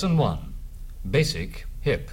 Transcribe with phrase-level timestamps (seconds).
[0.00, 0.54] Lesson 1
[1.10, 2.10] Basic Hip.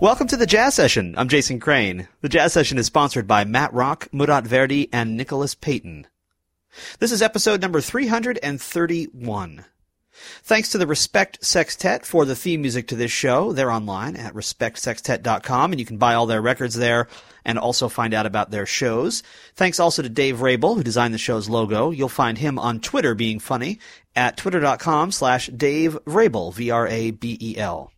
[0.00, 1.14] Welcome to the Jazz Session.
[1.16, 2.08] I'm Jason Crane.
[2.20, 6.08] The Jazz Session is sponsored by Matt Rock, Murat Verdi, and Nicholas Payton.
[6.98, 9.64] This is episode number 331.
[10.42, 13.52] Thanks to the Respect Sextet for the theme music to this show.
[13.52, 17.06] They're online at respectsextet.com and you can buy all their records there
[17.44, 19.22] and also find out about their shows.
[19.54, 21.90] Thanks also to Dave Vrabel, who designed the show's logo.
[21.90, 23.78] You'll find him on Twitter being funny
[24.14, 27.92] at twitter.com slash Dave Vrabel, V-R-A-B-E-L.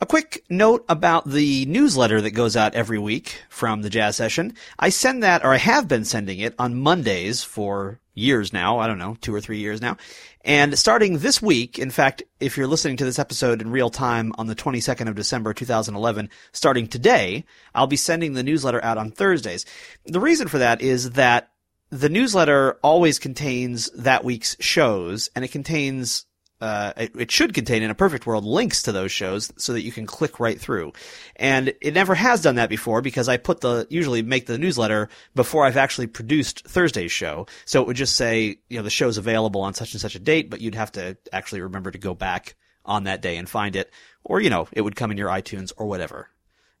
[0.00, 4.54] A quick note about the newsletter that goes out every week from the Jazz Session.
[4.76, 8.78] I send that, or I have been sending it on Mondays for years now.
[8.78, 9.96] I don't know, two or three years now.
[10.44, 14.32] And starting this week, in fact, if you're listening to this episode in real time
[14.38, 19.10] on the 22nd of December 2011, starting today, I'll be sending the newsletter out on
[19.10, 19.64] Thursdays.
[20.04, 21.50] The reason for that is that
[21.90, 26.26] the newsletter always contains that week's shows and it contains
[26.62, 29.82] uh, it, it, should contain in a perfect world links to those shows so that
[29.82, 30.92] you can click right through.
[31.34, 35.08] And it never has done that before because I put the, usually make the newsletter
[35.34, 37.46] before I've actually produced Thursday's show.
[37.64, 40.20] So it would just say, you know, the show's available on such and such a
[40.20, 42.54] date, but you'd have to actually remember to go back
[42.84, 43.90] on that day and find it.
[44.22, 46.28] Or, you know, it would come in your iTunes or whatever.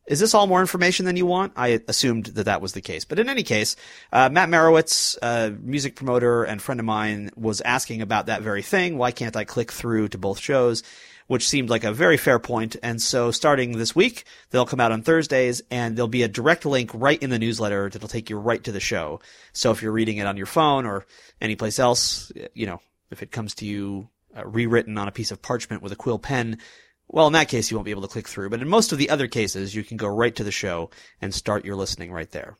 [0.06, 1.52] Is this all more information than you want?
[1.54, 3.04] I assumed that that was the case.
[3.04, 3.76] But in any case,
[4.12, 8.62] uh, Matt Merewitz, a music promoter and friend of mine, was asking about that very
[8.62, 8.98] thing.
[8.98, 10.82] Why can't I click through to both shows?
[11.28, 12.76] Which seemed like a very fair point.
[12.82, 16.66] And so starting this week, they'll come out on Thursdays and there'll be a direct
[16.66, 19.20] link right in the newsletter that'll take you right to the show.
[19.52, 21.06] So if you're reading it on your phone or
[21.40, 22.80] anyplace else, you know,
[23.12, 26.18] if it comes to you uh, rewritten on a piece of parchment with a quill
[26.18, 26.58] pen,
[27.12, 28.98] well, in that case, you won't be able to click through, but in most of
[28.98, 30.90] the other cases, you can go right to the show
[31.20, 32.56] and start your listening right there.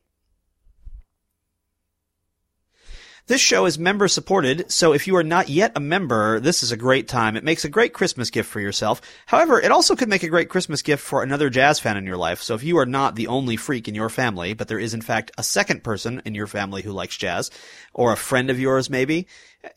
[3.28, 6.72] This show is member supported, so if you are not yet a member, this is
[6.72, 7.36] a great time.
[7.36, 9.00] It makes a great Christmas gift for yourself.
[9.26, 12.16] However, it also could make a great Christmas gift for another jazz fan in your
[12.16, 12.42] life.
[12.42, 15.02] So if you are not the only freak in your family, but there is in
[15.02, 17.52] fact a second person in your family who likes jazz,
[17.94, 19.28] or a friend of yours maybe,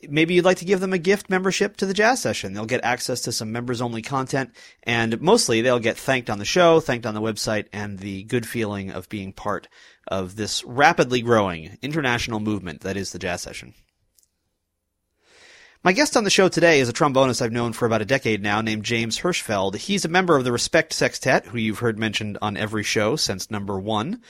[0.07, 2.53] maybe you'd like to give them a gift membership to the jazz session.
[2.53, 4.51] They'll get access to some members only content
[4.83, 8.47] and mostly they'll get thanked on the show, thanked on the website, and the good
[8.47, 9.67] feeling of being part
[10.07, 13.73] of this rapidly growing international movement that is the jazz session.
[15.83, 18.41] My guest on the show today is a trombonist I've known for about a decade
[18.41, 19.75] now named James Hirschfeld.
[19.75, 23.51] He's a member of the Respect Sextet, who you've heard mentioned on every show since
[23.51, 24.23] number one.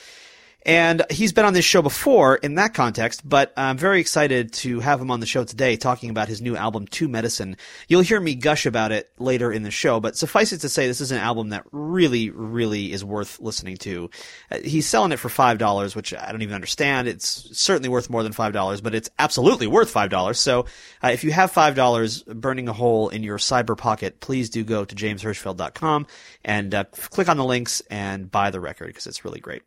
[0.65, 4.79] And he's been on this show before in that context, but I'm very excited to
[4.79, 7.55] have him on the show today talking about his new album, Two Medicine.
[7.87, 10.87] You'll hear me gush about it later in the show, but suffice it to say,
[10.87, 14.09] this is an album that really, really is worth listening to.
[14.49, 17.07] Uh, he's selling it for $5, which I don't even understand.
[17.07, 20.35] It's certainly worth more than $5, but it's absolutely worth $5.
[20.35, 20.65] So
[21.03, 24.83] uh, if you have $5 burning a hole in your cyber pocket, please do go
[24.83, 26.07] to jameshirschfeld.com
[26.43, 29.61] and uh, click on the links and buy the record because it's really great.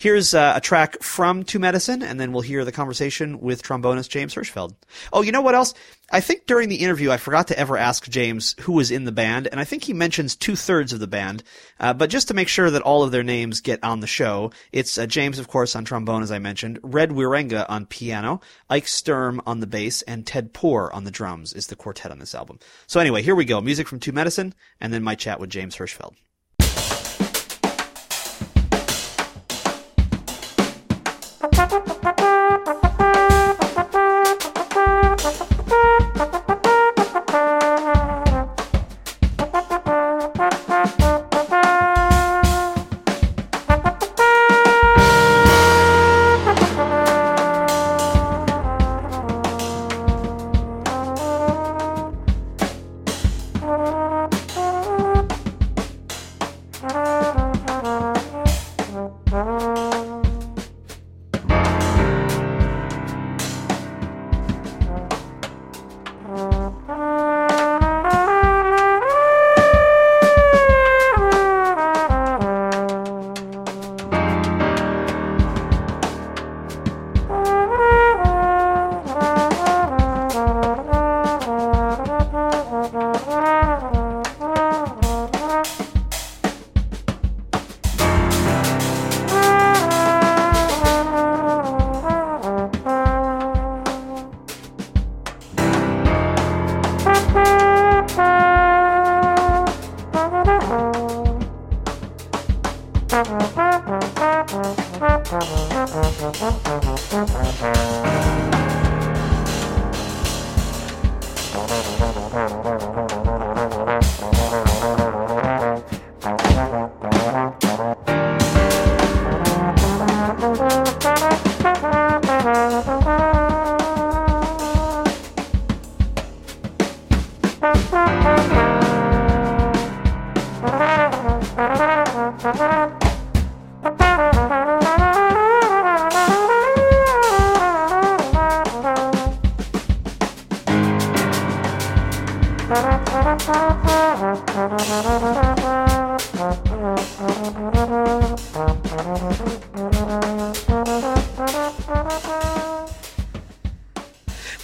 [0.00, 4.08] Here's uh, a track from Two Medicine, and then we'll hear the conversation with trombonist
[4.08, 4.74] James Hirschfeld.
[5.12, 5.74] Oh, you know what else?
[6.12, 9.12] I think during the interview I forgot to ever ask James who was in the
[9.12, 11.42] band, and I think he mentions two thirds of the band.
[11.78, 14.50] Uh, but just to make sure that all of their names get on the show,
[14.72, 18.88] it's uh, James, of course, on trombone, as I mentioned, Red Wierenga on piano, Ike
[18.88, 22.34] Sturm on the bass, and Ted Poor on the drums is the quartet on this
[22.34, 22.58] album.
[22.86, 23.60] So anyway, here we go.
[23.60, 26.14] Music from Two Medicine, and then my chat with James Hirschfeld.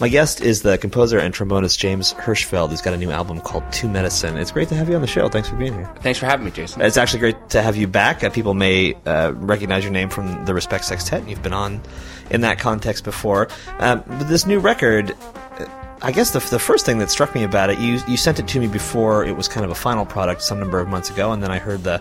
[0.06, 3.64] My guest is the composer and trombonist James Hirschfeld, who's got a new album called
[3.72, 4.36] Two Medicine.
[4.36, 5.28] It's great to have you on the show.
[5.28, 5.92] Thanks for being here.
[5.96, 6.80] Thanks for having me, Jason.
[6.80, 8.22] It's actually great to have you back.
[8.22, 11.22] Uh, people may uh, recognize your name from the Respect Sextet.
[11.22, 11.82] And you've been on
[12.30, 13.48] in that context before.
[13.80, 15.66] Um, but this new record, uh,
[16.02, 18.46] I guess the, the first thing that struck me about it, you you sent it
[18.46, 21.32] to me before it was kind of a final product some number of months ago,
[21.32, 22.00] and then I heard the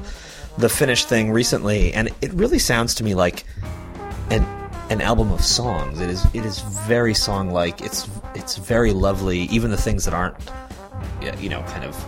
[0.60, 3.46] the finished thing recently, and it really sounds to me like
[5.06, 6.02] album of songs.
[6.02, 7.82] It is it is very song like.
[7.82, 9.42] It's it's very lovely.
[9.44, 10.36] Even the things that aren't,
[11.40, 12.06] you know, kind of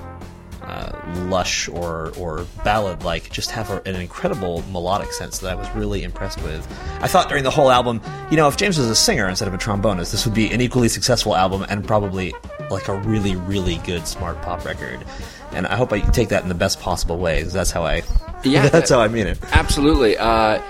[0.64, 0.92] uh,
[1.30, 5.70] lush or or ballad like, just have a, an incredible melodic sense that I was
[5.72, 6.68] really impressed with.
[7.02, 8.02] I thought during the whole album,
[8.32, 10.60] you know, if James was a singer instead of a trombonist, this would be an
[10.60, 12.34] equally successful album and probably
[12.70, 15.06] like a really really good smart pop record.
[15.54, 17.38] And I hope I take that in the best possible way.
[17.40, 18.04] Because that's how I.
[18.44, 19.40] Yeah, that's how I mean it.
[19.54, 20.18] Absolutely.
[20.18, 20.62] Uh,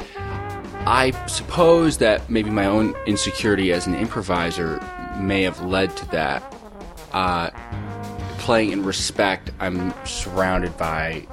[0.90, 4.82] I suppose that maybe my own insecurity as an improviser
[5.20, 6.56] may have led to that.
[7.12, 7.50] Uh,
[8.38, 11.28] playing in respect, I'm surrounded by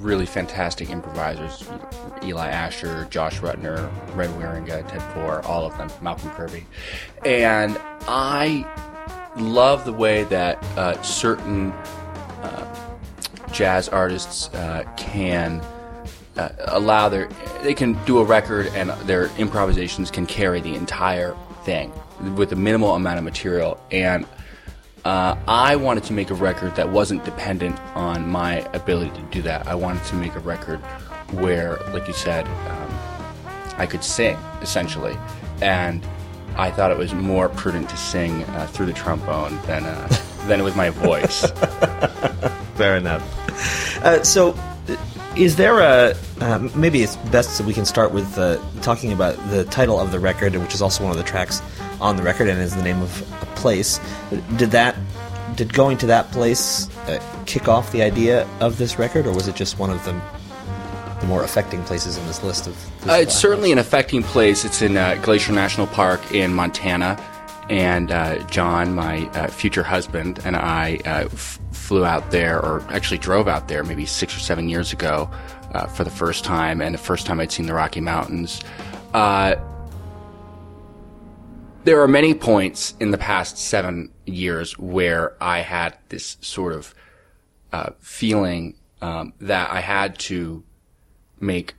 [0.00, 1.68] really fantastic improvisers
[2.24, 6.66] Eli Asher, Josh Rutner, Red Wierenga, Ted Poor, all of them, Malcolm Kirby.
[7.24, 8.66] And I
[9.36, 11.70] love the way that uh, certain
[12.42, 12.96] uh,
[13.52, 15.62] jazz artists uh, can
[16.36, 17.28] uh, allow their
[17.62, 21.92] they can do a record and their improvisations can carry the entire thing
[22.36, 24.26] with a minimal amount of material and
[25.06, 29.40] uh, I wanted to make a record that wasn't dependent on my ability to do
[29.42, 29.68] that.
[29.68, 30.80] I wanted to make a record
[31.30, 32.98] where, like you said, um,
[33.78, 35.16] I could sing essentially,
[35.62, 36.04] and
[36.56, 40.08] I thought it was more prudent to sing uh, through the trombone than uh,
[40.46, 41.48] than with my voice.
[42.74, 43.22] Fair enough.
[44.02, 44.58] Uh, so,
[45.36, 49.36] is there a uh, maybe it's best that we can start with uh, talking about
[49.50, 51.60] the title of the record, which is also one of the tracks
[52.00, 54.00] on the record and is the name of a place.
[54.56, 54.96] Did that
[55.54, 59.48] did going to that place uh, kick off the idea of this record, or was
[59.48, 60.20] it just one of the
[61.20, 63.08] the more affecting places in this list of?
[63.08, 64.64] Uh, it's certainly an affecting place.
[64.64, 67.16] It's in uh, Glacier National Park in Montana,
[67.68, 73.18] and uh, John, my uh, future husband, and I f- flew out there, or actually
[73.18, 75.30] drove out there, maybe six or seven years ago,
[75.94, 78.62] for the first time, and the first time I'd seen the Rocky Mountains
[81.86, 86.92] there are many points in the past seven years where I had this sort of
[87.72, 90.64] uh, feeling um, that I had to
[91.38, 91.74] make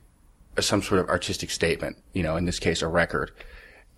[0.62, 1.98] some sort of artistic statement.
[2.14, 3.32] You know, in this case, a record,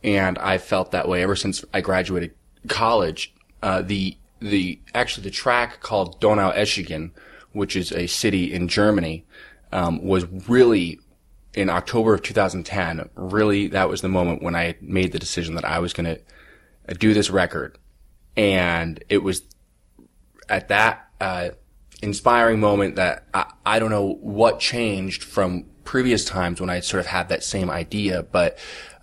[0.03, 2.33] and I felt that way ever since I graduated
[2.67, 3.33] college.
[3.61, 7.11] Uh, the the actually the track called Donaueschingen,
[7.51, 9.25] which is a city in Germany,
[9.71, 10.99] um, was really
[11.53, 15.65] in October of 2010, really that was the moment when I made the decision that
[15.65, 16.21] I was going to
[16.87, 17.77] uh, do this record.
[18.37, 19.41] And it was
[20.47, 21.49] at that uh,
[22.01, 27.01] inspiring moment that I, I, don't know what changed from previous times when I sort
[27.01, 28.57] of had that same idea, but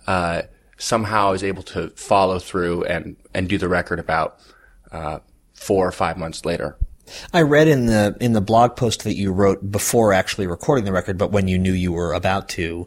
[0.07, 0.43] uh,
[0.77, 4.39] somehow I was able to follow through and, and do the record about
[4.91, 5.19] uh,
[5.53, 6.77] four or five months later.
[7.33, 10.91] I read in the in the blog post that you wrote before actually recording the
[10.91, 12.85] record, but when you knew you were about to,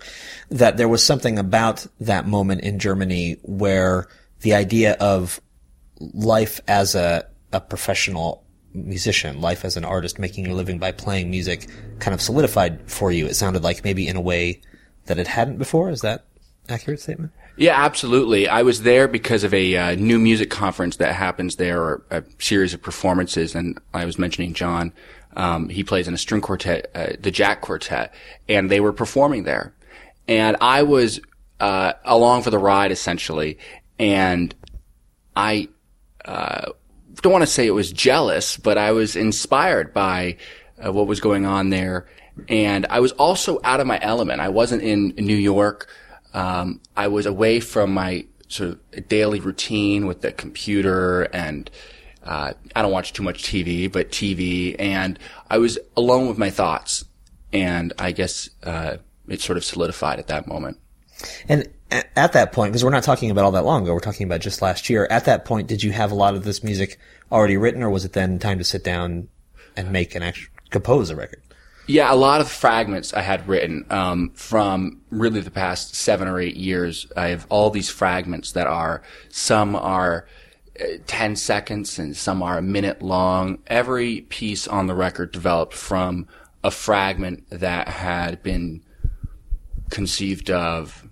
[0.51, 4.09] that there was something about that moment in Germany where
[4.41, 5.41] the idea of
[5.99, 8.45] life as a a professional
[8.75, 11.69] musician, life as an artist, making a living by playing music,
[11.99, 13.27] kind of solidified for you.
[13.27, 14.61] It sounded like maybe in a way
[15.07, 15.91] that it hadn't before.
[15.91, 16.27] Is that
[16.69, 17.33] accurate statement?
[17.57, 18.49] Yeah, absolutely.
[18.49, 22.23] I was there because of a uh, new music conference that happens there, or a
[22.39, 23.55] series of performances.
[23.55, 24.93] And I was mentioning John.
[25.37, 28.15] Um, he plays in a string quartet, uh, the Jack Quartet,
[28.49, 29.75] and they were performing there.
[30.27, 31.21] And I was
[31.61, 33.59] uh, along for the ride essentially,
[33.99, 34.55] and
[35.37, 35.69] I
[36.25, 36.73] uh,
[37.23, 40.37] don't want to say it was jealous, but I was inspired by
[40.85, 42.07] uh, what was going on there.
[42.49, 44.41] And I was also out of my element.
[44.41, 45.89] I wasn't in New York.
[46.33, 51.71] Um, I was away from my sort of daily routine with the computer and
[52.23, 55.19] uh, I don't watch too much TV, but TV, and
[55.49, 57.05] I was alone with my thoughts,
[57.53, 60.79] and I guess uh, it sort of solidified at that moment.
[61.49, 64.27] And at that point, because we're not talking about all that long ago, we're talking
[64.27, 65.07] about just last year.
[65.11, 66.99] At that point, did you have a lot of this music
[67.33, 69.29] already written, or was it then time to sit down
[69.77, 71.43] and make an actual compose a record?
[71.91, 76.39] Yeah, a lot of fragments I had written um, from really the past seven or
[76.39, 77.09] eight years.
[77.17, 80.25] I have all these fragments that are some are
[80.81, 83.59] uh, 10 seconds and some are a minute long.
[83.67, 86.29] Every piece on the record developed from
[86.63, 88.85] a fragment that had been
[89.91, 91.09] conceived of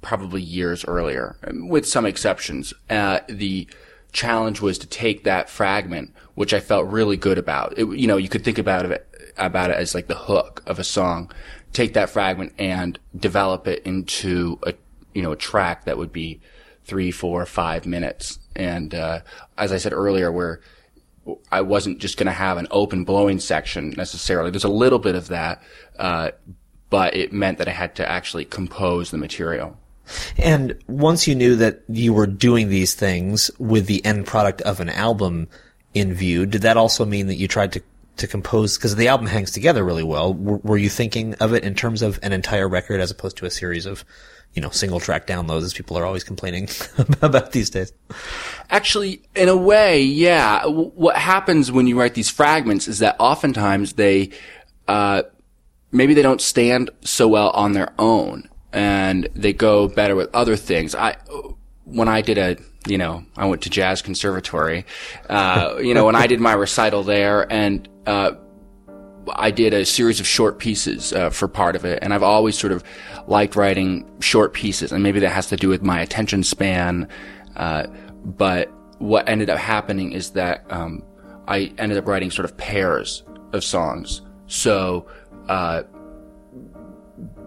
[0.00, 2.72] probably years earlier, with some exceptions.
[2.88, 3.68] Uh, the
[4.12, 7.74] challenge was to take that fragment, which I felt really good about.
[7.76, 10.78] It, you know, you could think about it about it as like the hook of
[10.78, 11.32] a song.
[11.72, 14.74] Take that fragment and develop it into a
[15.14, 16.40] you know a track that would be
[16.84, 18.38] three, four, five minutes.
[18.56, 19.20] And uh,
[19.56, 20.60] as I said earlier, where
[21.50, 24.50] I wasn't just going to have an open blowing section necessarily.
[24.50, 25.62] There's a little bit of that,
[25.98, 26.32] uh,
[26.90, 29.78] but it meant that I had to actually compose the material.
[30.36, 34.80] And once you knew that you were doing these things with the end product of
[34.80, 35.48] an album
[35.94, 37.82] in view, did that also mean that you tried to
[38.16, 40.34] to compose because the album hangs together really well?
[40.34, 43.46] Were, were you thinking of it in terms of an entire record as opposed to
[43.46, 44.04] a series of,
[44.54, 46.68] you know, single track downloads, as people are always complaining
[47.22, 47.92] about these days?
[48.70, 50.60] Actually, in a way, yeah.
[50.62, 54.30] W- what happens when you write these fragments is that oftentimes they,
[54.88, 55.22] uh,
[55.90, 60.56] maybe they don't stand so well on their own and they go better with other
[60.56, 60.94] things.
[60.94, 61.16] I,
[61.84, 64.86] when I did a, you know, I went to jazz conservatory,
[65.28, 68.32] uh, you know, when I did my recital there and, uh,
[69.34, 72.58] I did a series of short pieces uh, for part of it, and I've always
[72.58, 72.82] sort of
[73.26, 77.08] liked writing short pieces, and maybe that has to do with my attention span.
[77.56, 77.86] Uh,
[78.24, 81.02] but what ended up happening is that um,
[81.46, 84.22] I ended up writing sort of pairs of songs.
[84.46, 85.06] So
[85.48, 85.82] uh,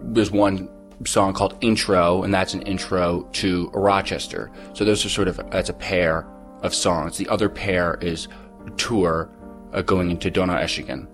[0.02, 0.68] there's one
[1.04, 4.50] song called Intro, and that's an intro to Rochester.
[4.72, 6.26] So those are sort of that's a pair
[6.62, 7.18] of songs.
[7.18, 8.28] The other pair is
[8.76, 9.30] Tour
[9.76, 11.06] uh, going into Donaueschingen.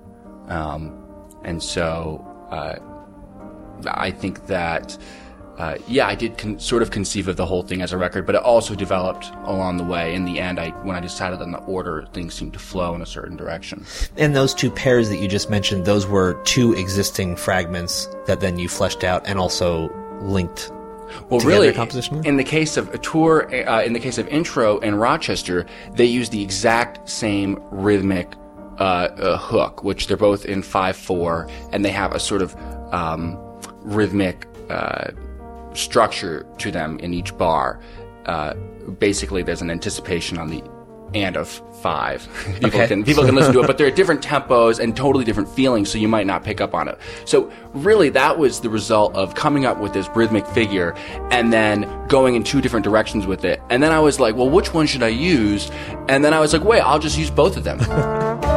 [0.51, 0.99] Um,
[1.45, 2.77] and so uh,
[3.87, 4.97] I think that
[5.59, 8.25] uh, yeah, I did con- sort of conceive of the whole thing as a record,
[8.25, 10.15] but it also developed along the way.
[10.15, 13.03] In the end, I when I decided on the order, things seemed to flow in
[13.03, 13.85] a certain direction.
[14.17, 18.59] And those two pairs that you just mentioned, those were two existing fragments that then
[18.59, 19.91] you fleshed out and also
[20.23, 20.71] linked.
[21.29, 24.99] Well, really, in the case of a tour, uh, in the case of intro and
[24.99, 28.35] Rochester, they use the exact same rhythmic
[28.83, 32.57] uh, uh, hook, which they're both in five four, and they have a sort of
[32.93, 33.39] um,
[33.83, 35.11] rhythmic uh,
[35.75, 37.81] structure to them in each bar.
[38.27, 38.55] Uh,
[38.99, 40.63] basically, there's an anticipation on the
[41.15, 41.47] and of
[41.83, 42.27] five.
[42.55, 42.89] people Okay.
[42.89, 45.89] can people can listen to it, but there are different tempos and totally different feelings,
[45.91, 46.99] so you might not pick up on it.
[47.25, 50.95] So really, that was the result of coming up with this rhythmic figure
[51.31, 53.61] and then going in two different directions with it.
[53.71, 55.71] And then I was like, well, which one should I use?
[56.09, 57.79] And then I was like, wait, I'll just use both of them.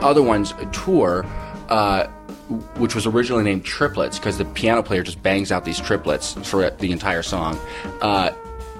[0.00, 1.24] other one's a tour,
[1.68, 2.06] uh,
[2.76, 6.70] which was originally named Triplets because the piano player just bangs out these triplets for
[6.70, 7.58] the entire song.
[8.00, 8.30] Uh,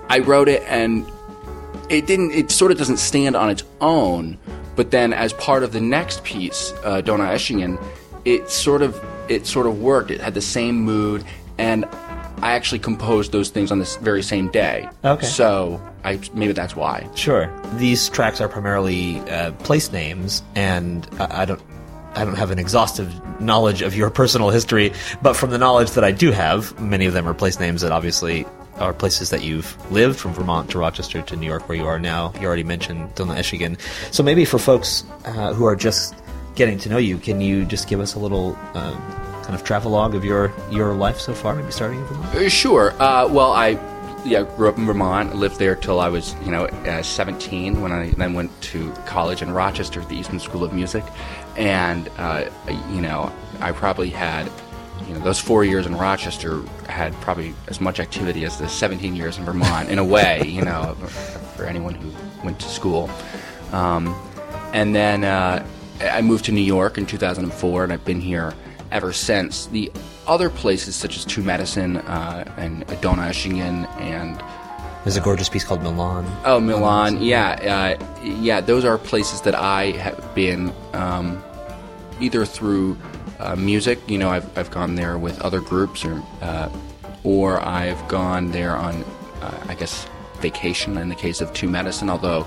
[0.09, 1.11] I wrote it and
[1.89, 2.33] it didn't.
[2.33, 4.39] It sort of doesn't stand on its own,
[4.77, 7.83] but then as part of the next piece, uh, Donaueschingen,
[8.25, 10.11] it sort of it sort of worked.
[10.11, 11.25] It had the same mood,
[11.57, 11.87] and
[12.43, 14.89] I actually composed those things on this very same day.
[15.05, 15.27] Okay.
[15.27, 17.09] So I maybe that's why.
[17.15, 17.53] Sure.
[17.75, 21.63] These tracks are primarily uh, place names, and I, I don't.
[22.15, 24.93] I don't have an exhaustive knowledge of your personal history,
[25.23, 27.93] but from the knowledge that I do have, many of them are place names that
[27.93, 28.45] obviously
[28.81, 31.99] are places that you've lived, from Vermont to Rochester to New York, where you are
[31.99, 32.33] now.
[32.41, 33.79] You already mentioned Donaueschingen.
[34.13, 36.15] So maybe for folks uh, who are just
[36.55, 39.01] getting to know you, can you just give us a little um,
[39.49, 42.35] kind of travelogue of your your life so far, maybe starting in Vermont?
[42.35, 42.93] Uh, Sure.
[43.01, 43.79] Uh, well, I
[44.23, 45.35] yeah grew up in Vermont.
[45.35, 49.41] Lived there till I was you know uh, 17 when I then went to college
[49.41, 51.03] in Rochester at the Eastman School of Music,
[51.57, 52.51] and uh,
[52.91, 54.51] you know I probably had
[55.07, 59.17] you know those four years in Rochester had probably as much activity as the 17
[59.17, 60.43] years in Vermont in a way.
[60.45, 60.93] You know,
[61.57, 62.13] for anyone who
[62.45, 63.09] went to school.
[63.73, 64.15] Um,
[64.75, 65.67] and then uh,
[66.03, 68.53] I moved to New York in 2004, and I've been here
[68.91, 69.67] ever since.
[69.67, 69.91] The
[70.27, 74.43] other places, such as Two Medicine uh, and Donaueschingen and
[75.05, 76.27] There's a gorgeous piece called Milan.
[76.45, 81.43] oh Milan, yeah, uh, yeah, those are places that I have been um,
[82.21, 82.97] either through
[83.39, 83.99] uh, music.
[84.09, 86.69] You know, I've I've gone there with other groups, or uh,
[87.25, 89.05] or I've gone there on,
[89.41, 90.07] uh, I guess,
[90.41, 90.99] vacation.
[90.99, 92.47] In the case of Two Medicine, although,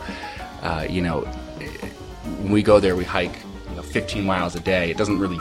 [0.62, 1.22] uh, you know,
[2.42, 3.36] when we go there, we hike
[3.70, 4.92] you know 15 miles a day.
[4.92, 5.40] It doesn't really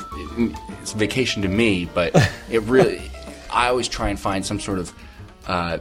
[0.81, 2.15] it's vacation to me, but
[2.51, 3.03] it really
[3.53, 4.93] I always try and find some sort of
[5.47, 5.79] uh,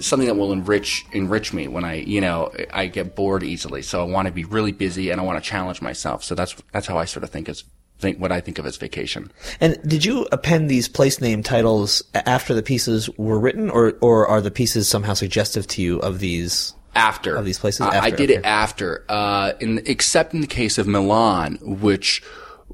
[0.00, 3.82] something that will enrich enrich me when I you know I get bored easily.
[3.82, 6.24] So I want to be really busy and I want to challenge myself.
[6.24, 7.64] So that's that's how I sort of think as
[7.98, 9.30] think what I think of as vacation.
[9.60, 14.26] And did you append these place name titles after the pieces were written, or or
[14.26, 16.74] are the pieces somehow suggestive to you of these?
[16.94, 17.80] after Of these places?
[17.80, 22.22] I- I After, did it after, uh, in except in the case of Milan, which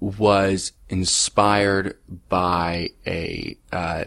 [0.01, 1.97] was inspired
[2.29, 4.05] by a, uh,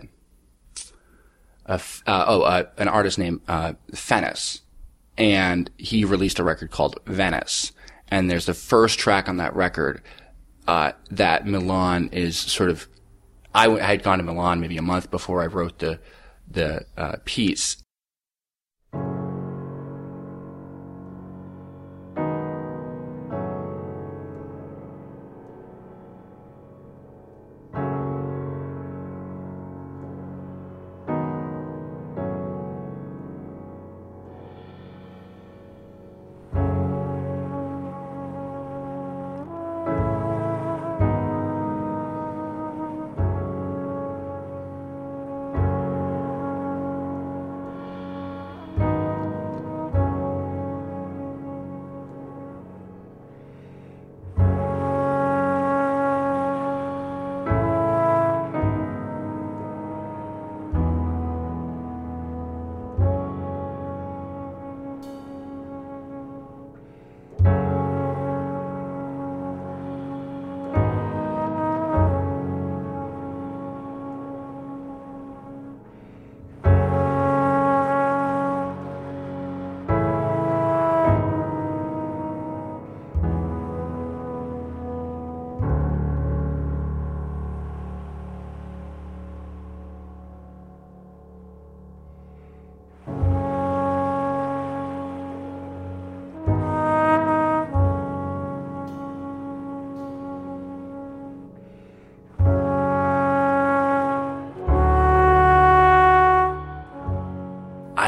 [1.65, 4.61] a f- uh, oh uh, an artist named uh, Fennesz,
[5.17, 7.71] and he released a record called Venice,
[8.09, 10.01] and there's the first track on that record
[10.67, 12.87] uh, that Milan is sort of.
[13.53, 15.99] I, w- I had gone to Milan maybe a month before I wrote the
[16.49, 17.80] the uh, piece,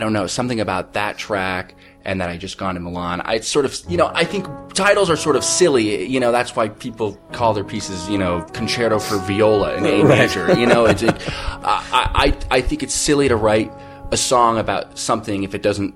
[0.03, 3.21] don't know, something about that track and that I just gone to Milan.
[3.21, 6.05] I sort of, you know, I think titles are sort of silly.
[6.05, 10.03] You know, that's why people call their pieces, you know, concerto for viola in A
[10.03, 10.53] major.
[10.59, 13.71] You know, it's, it, I, I, I think it's silly to write
[14.11, 15.95] a song about something if it doesn't,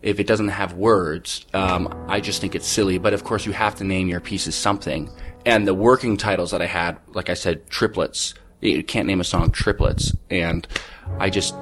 [0.00, 1.44] if it doesn't have words.
[1.52, 2.96] Um, I just think it's silly.
[2.96, 5.10] But of course, you have to name your pieces something.
[5.44, 8.34] And the working titles that I had, like I said, triplets.
[8.62, 10.16] You can't name a song triplets.
[10.30, 10.66] And
[11.18, 11.54] I just,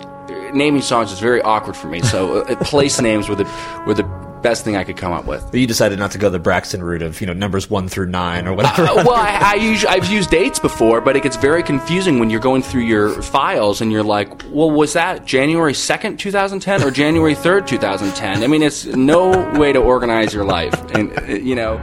[0.55, 2.01] naming songs is very awkward for me.
[2.01, 3.45] So uh, place names were the
[3.87, 4.05] were the
[4.43, 5.45] best thing I could come up with.
[5.51, 8.07] But you decided not to go the Braxton route of you know numbers one through
[8.07, 8.85] nine or whatever.
[8.85, 12.41] Uh, well, I, I I've used dates before, but it gets very confusing when you're
[12.41, 17.35] going through your files and you're like, well, was that January 2nd, 2010 or January
[17.35, 18.43] 3rd, 2010?
[18.43, 20.75] I mean, it's no way to organize your life.
[20.95, 21.79] And, uh, you know,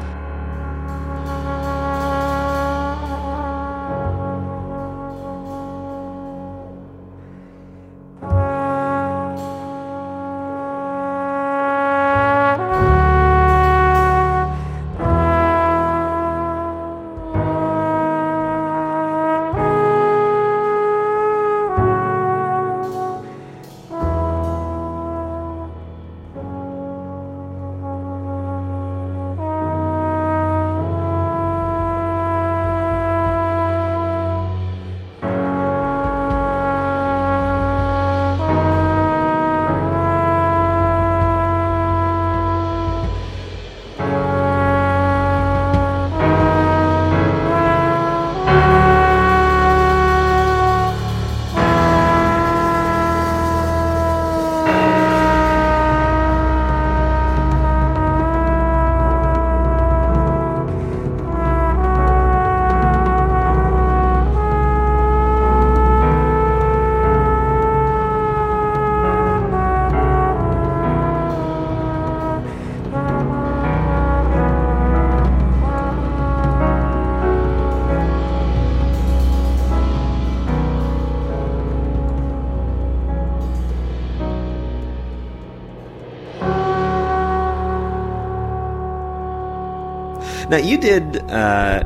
[90.58, 91.18] Now you did.
[91.18, 91.84] Uh,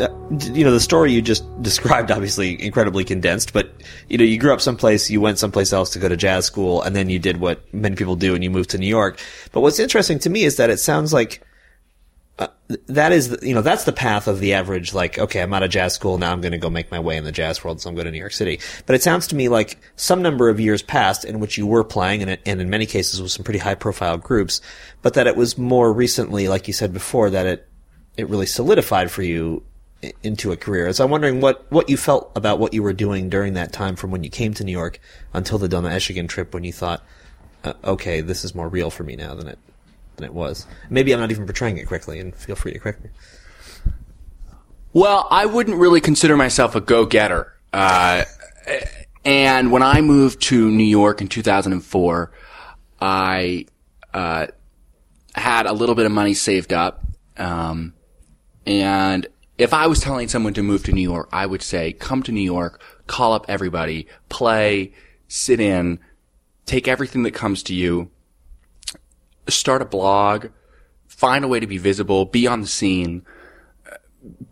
[0.00, 0.08] uh,
[0.52, 3.72] you know the story you just described obviously incredibly condensed but
[4.08, 6.82] you know you grew up someplace you went someplace else to go to jazz school
[6.82, 9.20] and then you did what many people do and you moved to new york
[9.52, 11.46] but what's interesting to me is that it sounds like
[12.40, 12.48] uh,
[12.88, 15.70] that is you know that's the path of the average like okay i'm out of
[15.70, 17.88] jazz school now i'm going to go make my way in the jazz world so
[17.88, 20.58] i'm going to new york city but it sounds to me like some number of
[20.58, 23.60] years passed in which you were playing and, and in many cases with some pretty
[23.60, 24.60] high profile groups
[25.02, 27.68] but that it was more recently like you said before that it
[28.16, 29.62] it really solidified for you
[30.22, 30.92] into a career.
[30.92, 33.96] So I'm wondering what, what you felt about what you were doing during that time
[33.96, 35.00] from when you came to New York
[35.32, 37.02] until the Donaueschingen trip when you thought,
[37.64, 39.58] uh, okay, this is more real for me now than it,
[40.16, 40.66] than it was.
[40.90, 43.10] Maybe I'm not even portraying it correctly and feel free to correct me.
[44.92, 47.52] Well, I wouldn't really consider myself a go-getter.
[47.72, 48.24] Uh,
[49.24, 52.30] and when I moved to New York in 2004,
[53.00, 53.66] I,
[54.12, 54.46] uh,
[55.34, 57.04] had a little bit of money saved up.
[57.36, 57.93] Um,
[58.66, 62.22] and if I was telling someone to move to New York, I would say, come
[62.24, 64.92] to New York, call up everybody, play,
[65.28, 66.00] sit in,
[66.66, 68.10] take everything that comes to you,
[69.48, 70.46] start a blog,
[71.06, 73.24] find a way to be visible, be on the scene,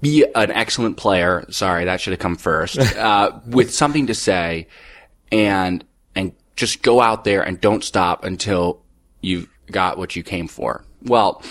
[0.01, 1.45] be an excellent player.
[1.51, 4.69] Sorry, that should have come first, uh, with something to say
[5.33, 8.83] and, and just go out there and don't stop until
[9.21, 10.85] you've got what you came for.
[11.03, 11.43] Well,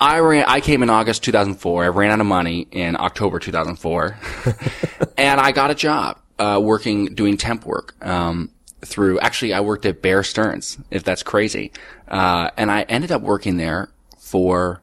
[0.00, 1.84] I ran, I came in August 2004.
[1.84, 4.18] I ran out of money in October 2004
[5.16, 8.50] and I got a job, uh, working, doing temp work, um,
[8.84, 11.72] through, actually I worked at Bear Stearns, if that's crazy.
[12.08, 14.82] Uh, and I ended up working there for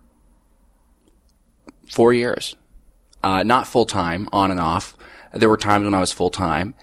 [1.88, 2.56] four years.
[3.24, 4.98] Uh, not full time, on and off.
[5.34, 6.74] There were times when I was full time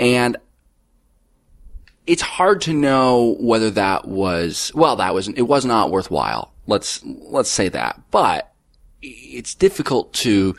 [0.00, 0.38] and
[2.06, 6.52] it's hard to know whether that was, well, that was, it was not worthwhile.
[6.70, 8.00] Let's, let's say that.
[8.10, 8.52] But
[9.02, 10.56] it's difficult to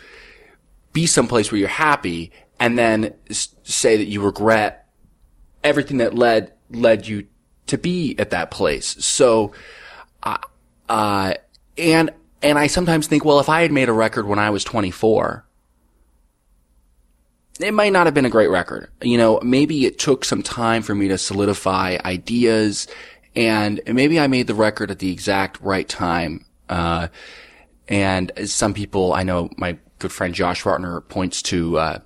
[0.93, 3.13] be someplace where you're happy and then
[3.63, 4.87] say that you regret
[5.63, 7.27] everything that led, led you
[7.67, 8.87] to be at that place.
[9.03, 9.53] So,
[10.21, 10.37] uh,
[10.89, 11.33] uh,
[11.77, 12.11] and,
[12.43, 15.45] and I sometimes think, well, if I had made a record when I was 24,
[17.59, 18.89] it might not have been a great record.
[19.01, 22.87] You know, maybe it took some time for me to solidify ideas
[23.35, 26.45] and maybe I made the record at the exact right time.
[26.69, 27.07] Uh,
[27.87, 31.99] and some people, I know my good friend Josh Rutner points to, uh,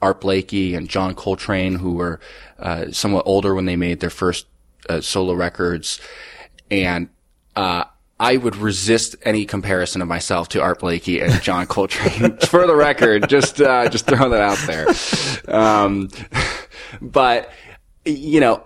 [0.00, 2.20] Art Blakey and John Coltrane, who were,
[2.58, 4.46] uh, somewhat older when they made their first,
[4.88, 6.00] uh, solo records.
[6.70, 7.08] And,
[7.56, 7.84] uh,
[8.20, 12.36] I would resist any comparison of myself to Art Blakey and John Coltrane.
[12.46, 14.88] For the record, just uh, just throw that out there.
[15.54, 16.08] Um,
[17.00, 17.52] but
[18.04, 18.64] you know,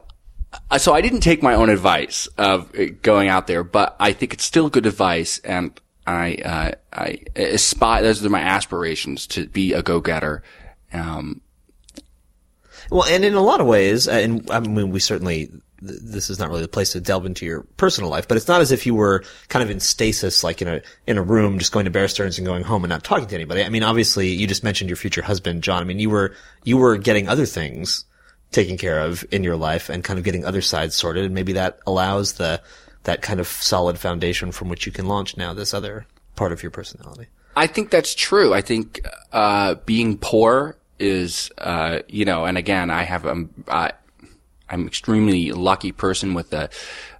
[0.79, 4.45] so I didn't take my own advice of going out there, but I think it's
[4.45, 8.03] still good advice, and I uh, I aspire.
[8.03, 10.43] Those are my aspirations to be a go getter.
[10.93, 11.41] Um,
[12.91, 15.51] well, and in a lot of ways, and I mean, we certainly
[15.83, 18.61] this is not really the place to delve into your personal life, but it's not
[18.61, 21.73] as if you were kind of in stasis, like in a in a room, just
[21.73, 23.65] going to Bear Stearns and going home and not talking to anybody.
[23.65, 25.83] I mean, obviously, you just mentioned your future husband, John.
[25.83, 28.05] I mean, you were you were getting other things
[28.53, 31.55] taken care of in your life and kind of getting other sides sorted, and maybe
[31.55, 32.61] that allows the
[33.05, 36.62] that kind of solid foundation from which you can launch now this other part of
[36.62, 37.27] your personality.
[37.57, 38.55] I think that's true.
[38.55, 43.91] I think uh, being poor is, uh, you know, and again, I have um, uh,
[44.69, 46.71] I'm extremely lucky person with a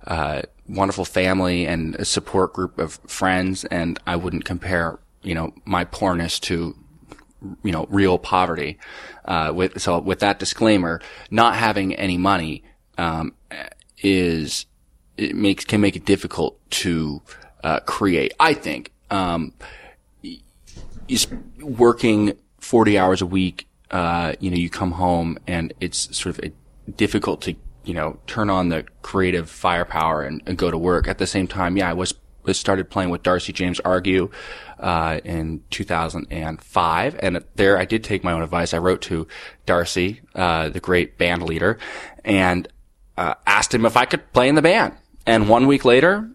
[0.07, 5.53] uh, wonderful family and a support group of friends, and I wouldn't compare, you know,
[5.64, 6.75] my poorness to,
[7.62, 8.78] you know, real poverty.
[9.24, 11.00] Uh, with so with that disclaimer,
[11.31, 12.62] not having any money
[12.98, 13.35] um,
[14.02, 14.66] is
[15.16, 17.22] it makes can make it difficult to
[17.64, 18.33] uh, create.
[18.40, 19.52] I think um,
[21.09, 21.26] is
[21.61, 23.66] working forty hours a week.
[23.90, 26.52] Uh, you know, you come home and it's sort of
[26.96, 31.07] difficult to, you know, turn on the creative firepower and, and go to work.
[31.07, 34.31] At the same time, yeah, I was, was started playing with Darcy James Argue,
[34.83, 37.16] uh, in 2005.
[37.21, 38.75] And there I did take my own advice.
[38.75, 39.27] I wrote to
[39.64, 41.79] Darcy, uh, the great band leader,
[42.25, 42.68] and,
[43.16, 44.95] uh, asked him if I could play in the band.
[45.27, 46.29] And one week later,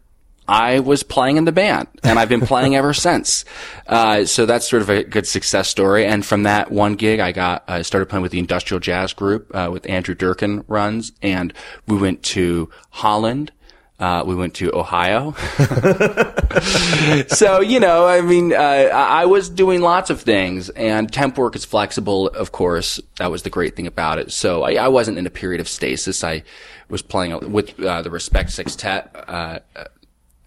[0.48, 3.44] I was playing in the band and I've been playing ever since.
[3.86, 6.06] Uh, so that's sort of a good success story.
[6.06, 9.54] And from that one gig, I got, I started playing with the industrial jazz group,
[9.54, 11.54] uh, with Andrew Durkin runs and
[11.88, 13.52] we went to Holland.
[14.00, 15.32] Uh, we went to Ohio.
[17.30, 21.56] so, you know, I mean, uh, I was doing lots of things and temp work
[21.56, 23.02] is flexible, of course.
[23.18, 24.32] That was the great thing about it.
[24.32, 26.24] So I, I wasn't in a period of stasis.
[26.24, 26.44] I
[26.90, 29.84] was playing with, uh, the Respect Sextet, uh, uh,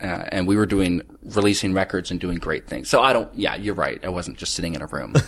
[0.00, 2.88] and we were doing releasing records and doing great things.
[2.88, 3.28] So I don't.
[3.34, 4.02] Yeah, you're right.
[4.02, 5.14] I wasn't just sitting in a room.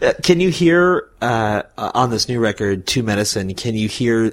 [0.00, 3.52] Uh, Can you hear uh, on this new record, "Two Medicine"?
[3.54, 4.32] Can you hear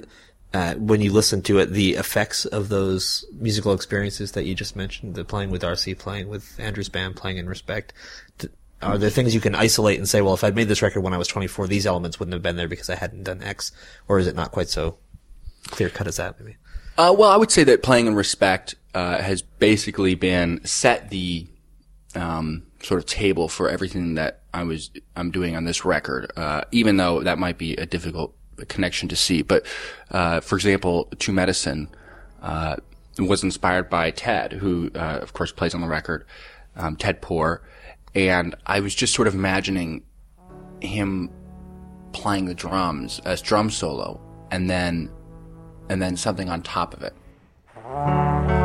[0.54, 4.76] uh, when you listen to it the effects of those musical experiences that you just
[4.76, 5.14] mentioned?
[5.14, 7.92] The playing with Darcy, playing with Andrew's band, playing in Respect.
[8.38, 8.48] D-
[8.82, 11.12] Are there things you can isolate and say, well, if I'd made this record when
[11.12, 13.72] I was 24, these elements wouldn't have been there because I hadn't done X?
[14.08, 14.98] Or is it not quite so
[15.66, 16.38] clear cut as that?
[16.38, 16.56] Maybe.
[16.96, 21.46] Uh, well, I would say that playing in respect uh, has basically been set the
[22.14, 26.30] um, sort of table for everything that I was I'm doing on this record.
[26.36, 29.66] Uh, even though that might be a difficult connection to see, but
[30.10, 31.88] uh, for example, Two Medicine
[32.42, 32.76] uh,
[33.18, 36.24] was inspired by Ted, who uh, of course plays on the record,
[36.76, 37.62] um, Ted Poor,
[38.14, 40.02] and I was just sort of imagining
[40.80, 41.30] him
[42.12, 45.10] playing the drums as drum solo, and then
[45.88, 48.55] and then something on top of it.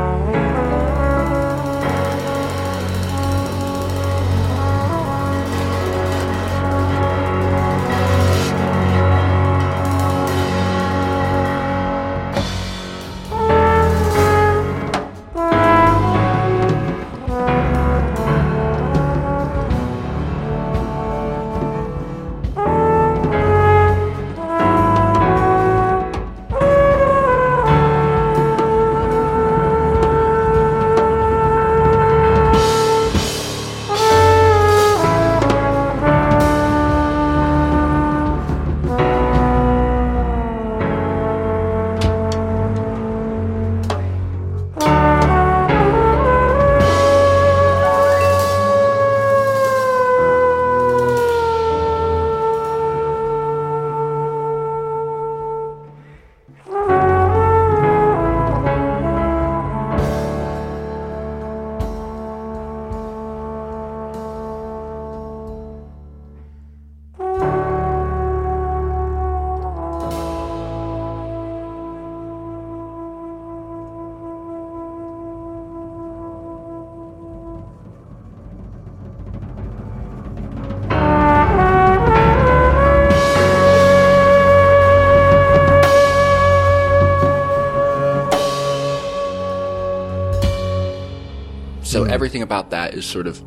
[92.22, 93.44] Everything about that is sort of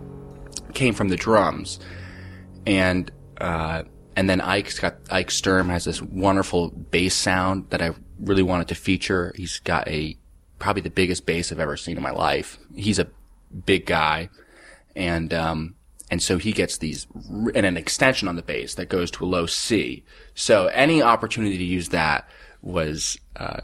[0.73, 1.79] came from the drums,
[2.67, 3.09] and
[3.41, 3.85] uh,
[4.17, 8.67] and then Ike's got Ike Sturm has this wonderful bass sound that I really wanted
[8.69, 9.33] to feature.
[9.37, 10.17] He's got a
[10.59, 12.59] probably the biggest bass I've ever seen in my life.
[12.75, 13.07] He's a
[13.65, 14.29] big guy,
[14.97, 15.77] and um,
[16.11, 17.07] and so he gets these
[17.55, 20.03] and an extension on the bass that goes to a low C.
[20.35, 22.29] So any opportunity to use that
[22.61, 23.61] was uh,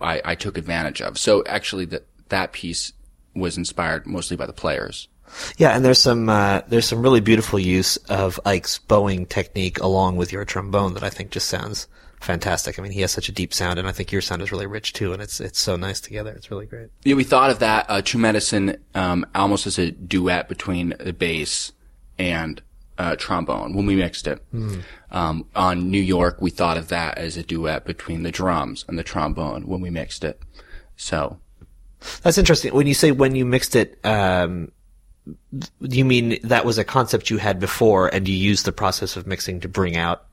[0.00, 1.18] I, I took advantage of.
[1.18, 2.92] So actually, that that piece
[3.38, 5.08] was inspired mostly by the players.
[5.56, 10.16] Yeah, and there's some uh, there's some really beautiful use of Ike's bowing technique along
[10.16, 11.86] with your trombone that I think just sounds
[12.20, 12.78] fantastic.
[12.78, 14.66] I mean, he has such a deep sound, and I think your sound is really
[14.66, 16.32] rich too, and it's it's so nice together.
[16.32, 16.88] It's really great.
[17.04, 21.12] Yeah, we thought of that uh, Two Medicine um, almost as a duet between the
[21.12, 21.72] bass
[22.18, 22.62] and
[22.98, 24.42] uh, trombone when we mixed it.
[25.10, 28.98] Um, on New York, we thought of that as a duet between the drums and
[28.98, 30.42] the trombone when we mixed it.
[30.96, 31.38] So
[32.22, 32.74] That's interesting.
[32.74, 34.72] When you say when you mixed it, um,
[35.80, 39.26] you mean that was a concept you had before, and you used the process of
[39.26, 40.24] mixing to bring out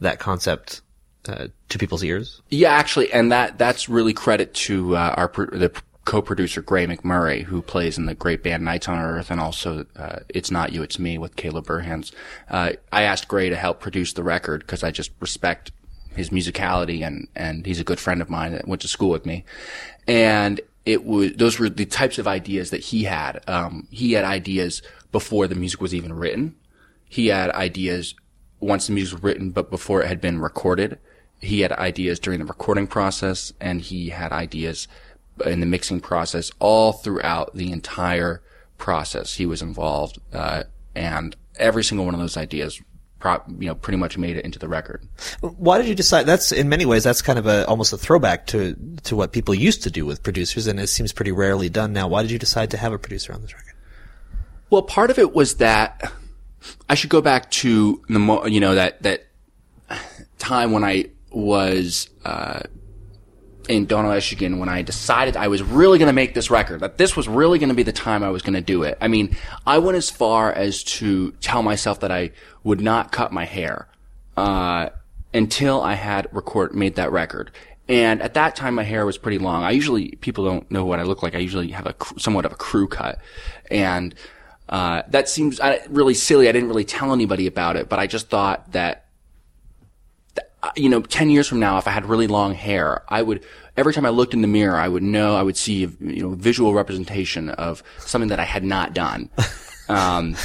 [0.00, 0.80] that concept
[1.28, 2.40] uh, to people's ears?
[2.48, 5.72] Yeah, actually, and that that's really credit to uh, our the
[6.04, 10.20] co-producer Gray McMurray, who plays in the great band Nights on Earth, and also uh,
[10.30, 12.12] It's Not You, It's Me with Caleb Burhans.
[12.48, 15.70] Uh, I asked Gray to help produce the record because I just respect
[16.14, 19.26] his musicality, and and he's a good friend of mine that went to school with
[19.26, 19.44] me,
[20.06, 23.44] and it was those were the types of ideas that he had.
[23.46, 24.80] Um, he had ideas
[25.12, 26.56] before the music was even written.
[27.06, 28.14] He had ideas
[28.58, 30.98] once the music was written, but before it had been recorded.
[31.40, 34.88] He had ideas during the recording process, and he had ideas
[35.44, 38.42] in the mixing process all throughout the entire
[38.78, 39.34] process.
[39.34, 42.80] He was involved, uh, and every single one of those ideas,
[43.18, 45.06] pro- you know, pretty much made it into the record.
[45.40, 46.26] Why did you decide?
[46.26, 49.54] That's in many ways that's kind of a almost a throwback to to what people
[49.54, 52.08] used to do with producers, and it seems pretty rarely done now.
[52.08, 53.74] Why did you decide to have a producer on this record?
[54.70, 56.12] Well, part of it was that
[56.88, 59.26] I should go back to the mo- you know that that
[60.38, 62.60] time when I was uh,
[63.68, 67.14] in Donaueschingen, when I decided I was really going to make this record, that this
[67.16, 68.96] was really going to be the time I was going to do it.
[69.00, 72.32] I mean, I went as far as to tell myself that I
[72.64, 73.88] would not cut my hair
[74.36, 74.88] uh,
[75.34, 77.50] until I had record made that record.
[77.88, 79.62] And at that time, my hair was pretty long.
[79.64, 81.34] I usually, people don't know what I look like.
[81.34, 83.18] I usually have a somewhat of a crew cut.
[83.70, 84.14] And,
[84.68, 86.48] uh, that seems uh, really silly.
[86.48, 89.06] I didn't really tell anybody about it, but I just thought that,
[90.76, 93.44] you know, 10 years from now, if I had really long hair, I would,
[93.76, 96.30] every time I looked in the mirror, I would know, I would see, you know,
[96.30, 99.30] visual representation of something that I had not done.
[99.90, 100.36] Um,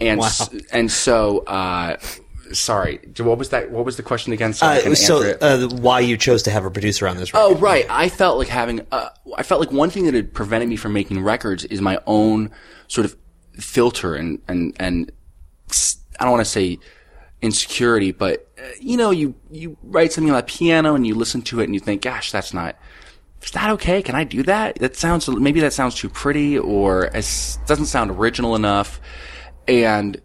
[0.00, 1.98] and, s- and so, uh,
[2.52, 3.70] sorry, what was that?
[3.70, 4.54] What was the question again?
[4.54, 5.42] So Uh, so, answer it.
[5.42, 7.44] uh, why you chose to have a producer on this record?
[7.46, 7.84] Oh, right.
[7.90, 10.94] I felt like having, uh, I felt like one thing that had prevented me from
[10.94, 12.52] making records is my own
[12.88, 13.18] sort of
[13.58, 15.12] filter and, and, and
[16.18, 16.78] I don't want to say
[17.42, 21.14] insecurity, but, uh, Uh, you know, you, you write something on the piano and you
[21.14, 22.76] listen to it and you think, gosh, that's not,
[23.42, 24.02] is that okay?
[24.02, 24.76] Can I do that?
[24.76, 29.00] That sounds, maybe that sounds too pretty or it doesn't sound original enough.
[29.66, 30.20] And, uh,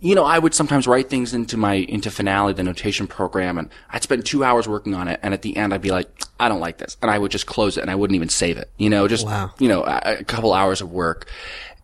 [0.00, 3.70] you know, I would sometimes write things into my, into Finale, the notation program, and
[3.90, 6.48] I'd spend two hours working on it, and at the end I'd be like, I
[6.50, 6.96] don't like this.
[7.00, 8.70] And I would just close it and I wouldn't even save it.
[8.76, 9.52] You know, just, Wow.
[9.58, 11.26] you know, a, a couple hours of work.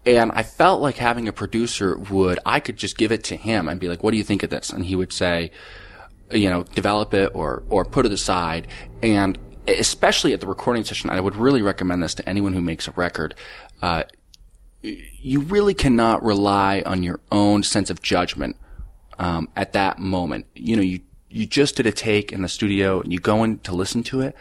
[0.06, 3.68] And I felt like having a producer would, I could just give it to him
[3.68, 4.70] and be like, what do you think of this?
[4.70, 5.50] And he would say,
[6.30, 8.66] you know, develop it or, or put it aside.
[9.02, 12.88] And especially at the recording session, I would really recommend this to anyone who makes
[12.88, 13.34] a record.
[13.82, 14.04] Uh,
[14.82, 18.56] you really cannot rely on your own sense of judgment
[19.18, 20.46] um, at that moment.
[20.54, 23.58] You know, you you just did a take in the studio and you go in
[23.60, 24.34] to listen to it.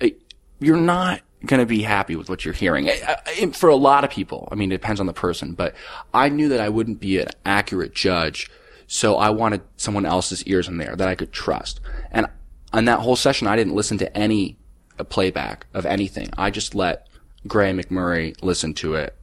[0.00, 0.20] it
[0.58, 2.88] you're not going to be happy with what you're hearing.
[2.88, 5.74] I- I- for a lot of people, I mean, it depends on the person, but
[6.14, 8.50] I knew that I wouldn't be an accurate judge,
[8.86, 11.80] so I wanted someone else's ears in there that I could trust.
[12.10, 12.26] And
[12.72, 14.56] on that whole session, I didn't listen to any
[14.98, 16.28] uh, playback of anything.
[16.36, 17.06] I just let
[17.46, 19.16] Gray McMurray listen to it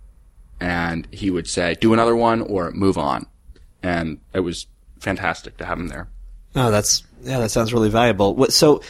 [0.60, 3.26] and he would say, do another one or move on.
[3.82, 4.68] And it was
[5.00, 6.10] fantastic to have him there.
[6.56, 8.46] Oh, that's yeah, that sounds really valuable.
[8.50, 8.82] So,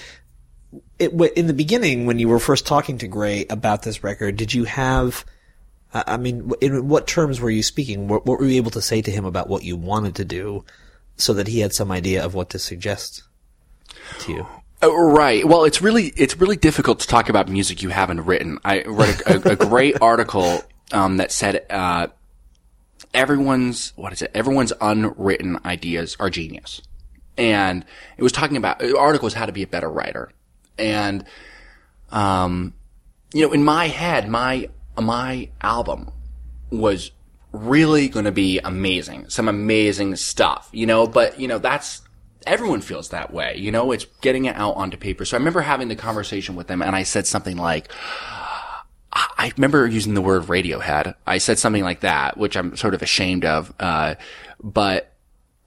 [1.00, 4.54] it, in the beginning, when you were first talking to Gray about this record, did
[4.54, 5.26] you have?
[5.94, 8.08] I mean, in what terms were you speaking?
[8.08, 10.66] What, what were you able to say to him about what you wanted to do,
[11.16, 13.24] so that he had some idea of what to suggest
[14.20, 14.48] to you?
[14.82, 15.46] Uh, right.
[15.46, 18.60] Well, it's really it's really difficult to talk about music you haven't written.
[18.64, 22.08] I read a, a, a great article um, that said uh,
[23.14, 24.32] everyone's what is it?
[24.34, 26.82] Everyone's unwritten ideas are genius,
[27.38, 27.84] and
[28.18, 30.32] it was talking about the article was how to be a better writer,
[30.80, 31.26] and
[32.12, 32.74] um,
[33.34, 36.12] you know, in my head, my my album
[36.72, 37.12] was
[37.52, 41.08] really going to be amazing, some amazing stuff, you know.
[41.08, 42.02] But you know, that's
[42.48, 43.92] everyone feels that way, you know.
[43.92, 45.26] It's getting it out onto paper.
[45.26, 47.92] So I remember having the conversation with them, and I said something like.
[49.12, 51.16] I remember using the word Radiohead.
[51.26, 53.74] I said something like that, which I'm sort of ashamed of.
[53.80, 54.16] Uh,
[54.62, 55.14] but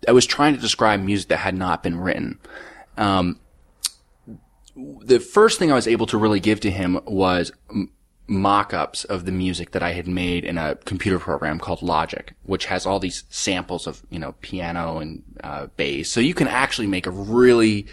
[0.06, 2.38] I was trying to describe music that had not been written.
[2.96, 3.40] Um,
[4.76, 7.90] the first thing I was able to really give to him was m-
[8.26, 12.66] mock-ups of the music that I had made in a computer program called Logic, which
[12.66, 16.10] has all these samples of, you know, piano and, uh, bass.
[16.10, 17.86] So you can actually make a really,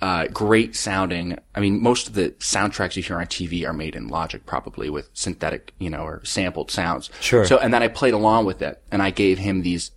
[0.00, 1.38] uh, great sounding.
[1.54, 4.90] I mean, most of the soundtracks you hear on TV are made in Logic, probably
[4.90, 7.10] with synthetic, you know, or sampled sounds.
[7.20, 7.44] Sure.
[7.44, 9.92] So, and then I played along with it, and I gave him these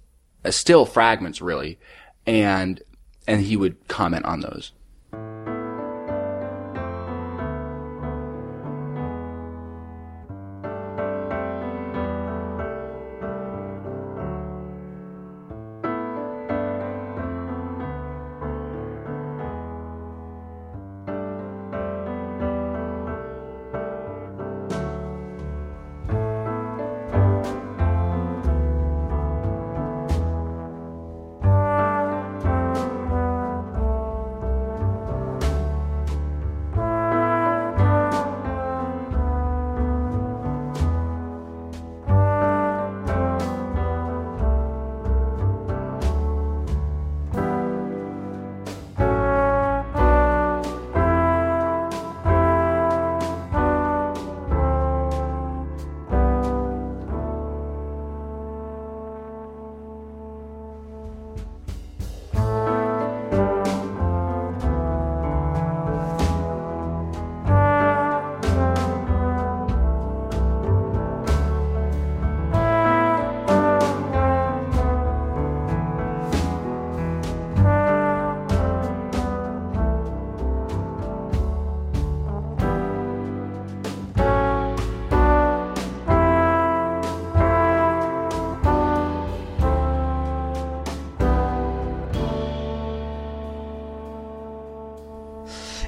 [0.45, 1.79] uh, still fragments, really,
[2.25, 2.81] and
[3.27, 4.71] and he would comment on those.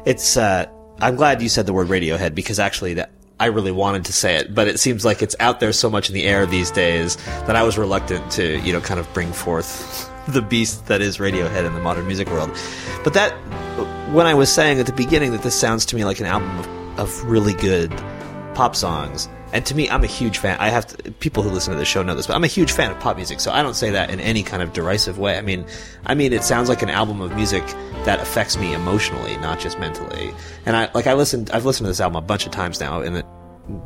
[0.09, 0.37] It's.
[0.37, 0.65] Uh,
[1.01, 4.37] I'm glad you said the word Radiohead because actually that I really wanted to say
[4.37, 7.15] it, but it seems like it's out there so much in the air these days
[7.45, 11.19] that I was reluctant to, you know, kind of bring forth the beast that is
[11.19, 12.49] Radiohead in the modern music world.
[13.03, 13.31] But that,
[14.11, 16.57] when I was saying at the beginning that this sounds to me like an album
[16.57, 17.91] of, of really good
[18.55, 20.57] pop songs, and to me, I'm a huge fan.
[20.59, 22.71] I have to, people who listen to the show know this, but I'm a huge
[22.71, 25.37] fan of pop music, so I don't say that in any kind of derisive way.
[25.37, 25.65] I mean,
[26.05, 27.65] I mean, it sounds like an album of music
[28.05, 30.33] that affects me emotionally, not just mentally.
[30.65, 33.01] And I, like, I listened, I've listened to this album a bunch of times now,
[33.01, 33.25] in the,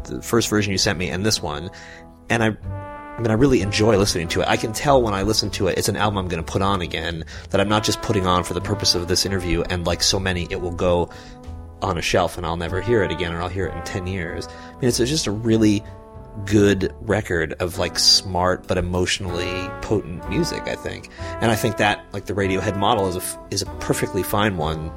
[0.06, 1.72] the first version you sent me and this one,
[2.30, 4.48] and I, I mean, I really enjoy listening to it.
[4.48, 6.64] I can tell when I listen to it, it's an album I'm going to put
[6.64, 9.86] on again, that I'm not just putting on for the purpose of this interview, and
[9.86, 11.10] like so many, it will go
[11.84, 14.08] on a shelf and I'll never hear it again or I'll hear it in 10
[14.08, 14.48] years.
[14.48, 15.84] I mean, it's just a really
[16.46, 21.10] good record of like smart but emotionally potent music, I think.
[21.42, 24.92] And I think that like the Radiohead model is a, is a perfectly fine one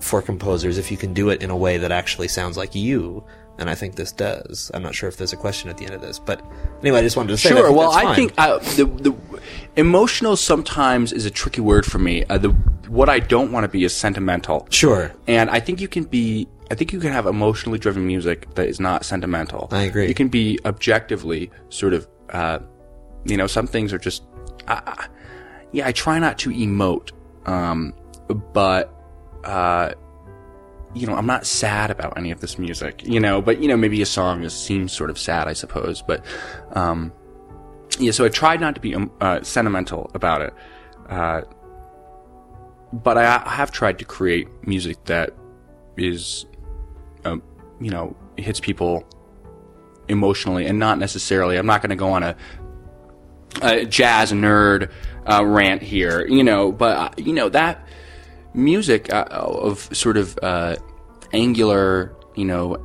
[0.00, 3.24] for composers if you can do it in a way that actually sounds like you.
[3.60, 4.70] And I think this does.
[4.72, 6.42] I'm not sure if there's a question at the end of this, but
[6.80, 7.50] anyway, I just wanted to say.
[7.50, 7.64] Sure.
[7.64, 7.72] That.
[7.72, 9.14] well, That's I think uh, the the
[9.76, 12.24] emotional sometimes is a tricky word for me.
[12.24, 12.48] Uh, the
[12.88, 14.66] what I don't want to be is sentimental.
[14.70, 15.12] Sure.
[15.26, 16.48] And I think you can be.
[16.70, 19.68] I think you can have emotionally driven music that is not sentimental.
[19.72, 20.08] I agree.
[20.08, 22.08] You can be objectively sort of.
[22.30, 22.60] Uh,
[23.26, 24.22] you know, some things are just.
[24.68, 24.94] Uh,
[25.72, 27.10] yeah, I try not to emote,
[27.46, 27.92] um,
[28.54, 28.94] but.
[29.44, 29.92] Uh,
[30.94, 33.76] you know, I'm not sad about any of this music, you know, but, you know,
[33.76, 36.24] maybe a song is, seems sort of sad, I suppose, but,
[36.72, 37.12] um,
[37.98, 40.54] yeah, so I tried not to be, um, uh, sentimental about it.
[41.08, 41.42] Uh,
[42.92, 45.30] but I, I have tried to create music that
[45.96, 46.46] is,
[47.24, 47.42] um,
[47.80, 49.04] you know, hits people
[50.08, 52.36] emotionally and not necessarily, I'm not going to go on a,
[53.62, 54.90] a jazz nerd,
[55.26, 57.86] uh, rant here, you know, but, you know, that,
[58.54, 60.76] music uh, of sort of uh,
[61.32, 62.76] angular, you know,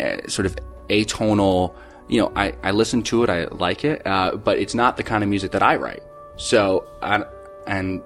[0.00, 0.56] uh, sort of
[0.88, 1.74] atonal.
[2.08, 5.02] You know, I, I listen to it, I like it, uh, but it's not the
[5.02, 6.02] kind of music that I write.
[6.36, 7.24] So, I,
[7.66, 8.02] and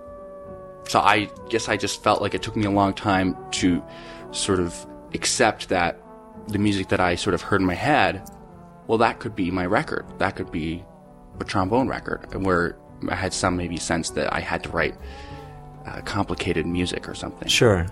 [0.86, 3.82] so I guess I just felt like it took me a long time to
[4.30, 6.00] sort of accept that
[6.46, 8.28] the music that I sort of heard in my head,
[8.86, 10.06] well, that could be my record.
[10.18, 10.84] That could be
[11.40, 14.94] a trombone record, where I had some maybe sense that I had to write
[15.88, 17.48] Uh, complicated music or something.
[17.48, 17.86] Sure.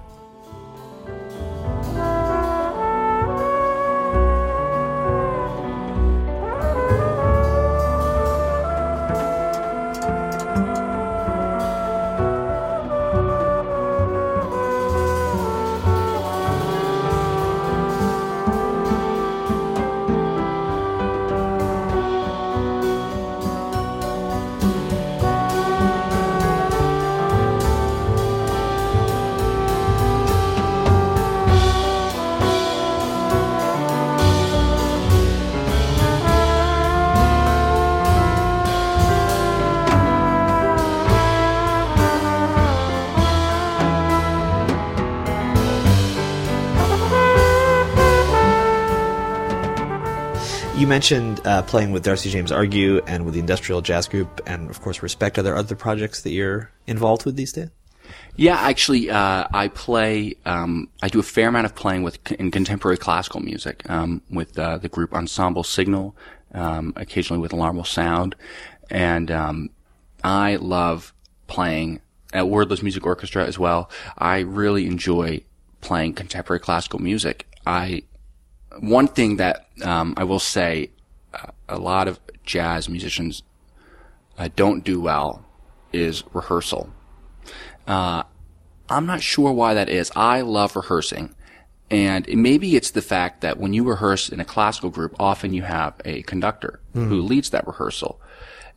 [50.87, 54.71] You mentioned uh, playing with Darcy James Argue and with the Industrial Jazz Group, and
[54.71, 55.37] of course Respect.
[55.37, 57.71] Are there other projects that you're involved with these days?
[58.37, 60.37] Yeah, actually, uh, I play.
[60.45, 64.57] Um, I do a fair amount of playing with in contemporary classical music um, with
[64.57, 66.15] uh, the group Ensemble Signal,
[66.55, 68.37] um, occasionally with Alarm Will Sound,
[68.89, 69.71] and um,
[70.23, 71.13] I love
[71.49, 72.01] playing
[72.33, 73.91] at Wordless Music Orchestra as well.
[74.19, 75.43] I really enjoy
[75.81, 77.45] playing contemporary classical music.
[77.67, 78.05] I
[78.81, 80.91] one thing that um, I will say,
[81.35, 83.43] uh, a lot of jazz musicians
[84.39, 85.45] uh, don't do well
[85.93, 86.91] is rehearsal.
[87.87, 88.23] Uh,
[88.89, 90.11] I'm not sure why that is.
[90.15, 91.35] I love rehearsing.
[91.91, 95.63] And maybe it's the fact that when you rehearse in a classical group, often you
[95.63, 98.21] have a conductor who leads that rehearsal.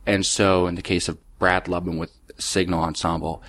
[0.06, 3.42] And so in the case of Brad Lubman with Signal Ensemble,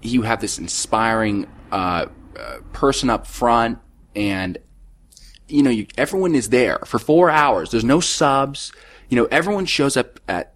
[0.00, 2.06] you have this inspiring uh,
[2.38, 3.78] uh, person up front
[4.16, 4.58] and
[5.48, 7.70] you know, you, everyone is there for four hours.
[7.70, 8.72] There's no subs.
[9.08, 10.52] You know, everyone shows up at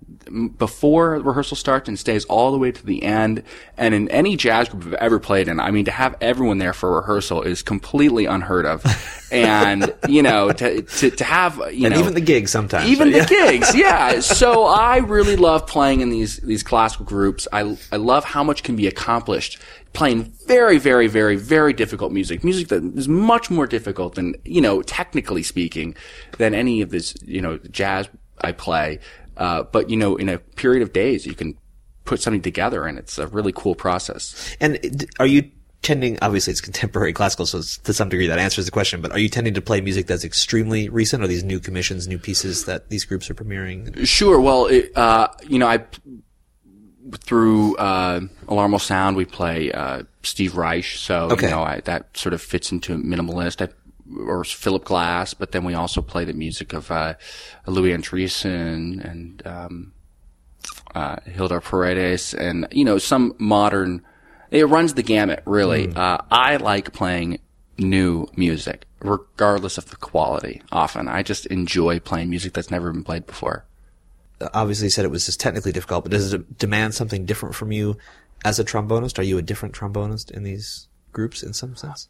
[0.59, 3.43] before rehearsal starts and stays all the way to the end.
[3.76, 6.72] And in any jazz group I've ever played in, I mean, to have everyone there
[6.72, 8.82] for rehearsal is completely unheard of.
[9.32, 12.89] and you know, to to, to have you And know even the gigs sometimes.
[12.89, 14.20] even the gigs, yeah.
[14.20, 17.47] So I really love playing in these these classical groups.
[17.53, 19.59] I I love how much can be accomplished
[19.97, 24.61] playing very very very very difficult music, music that is much more difficult than you
[24.61, 25.97] know technically speaking
[26.38, 28.09] than any of this you know jazz
[28.40, 29.01] I play.
[29.36, 31.57] Uh, but you know, in a period of days, you can
[32.05, 34.57] put something together, and it's a really cool process.
[34.61, 35.51] And are you
[35.82, 39.18] tending, obviously it's contemporary classical, so to some degree that answers the question, but are
[39.18, 42.88] you tending to play music that's extremely recent or these new commissions, new pieces that
[42.88, 44.07] these groups are premiering?
[44.07, 44.40] Sure.
[44.40, 45.84] Well, it, uh, you know, I,
[47.14, 50.84] through, uh, Alarm Will Sound, we play, uh, Steve Reich.
[50.84, 51.46] So, Okay.
[51.46, 53.66] you know, I, that sort of fits into minimalist.
[53.66, 53.72] I,
[54.26, 57.14] or Philip Glass, but then we also play the music of, uh,
[57.66, 59.92] Louis Andriessen and, um,
[60.94, 64.02] uh, Hilda Paredes and, you know, some modern,
[64.50, 65.92] it runs the gamut, really.
[65.92, 67.40] Uh, I like playing
[67.78, 71.09] new music, regardless of the quality, often.
[71.09, 73.64] I just enjoy playing music that's never been played before.
[74.53, 77.97] Obviously said it was just technically difficult, but does it demand something different from you
[78.45, 79.18] as a trombonist?
[79.18, 82.09] Are you a different trombonist in these groups in some sense?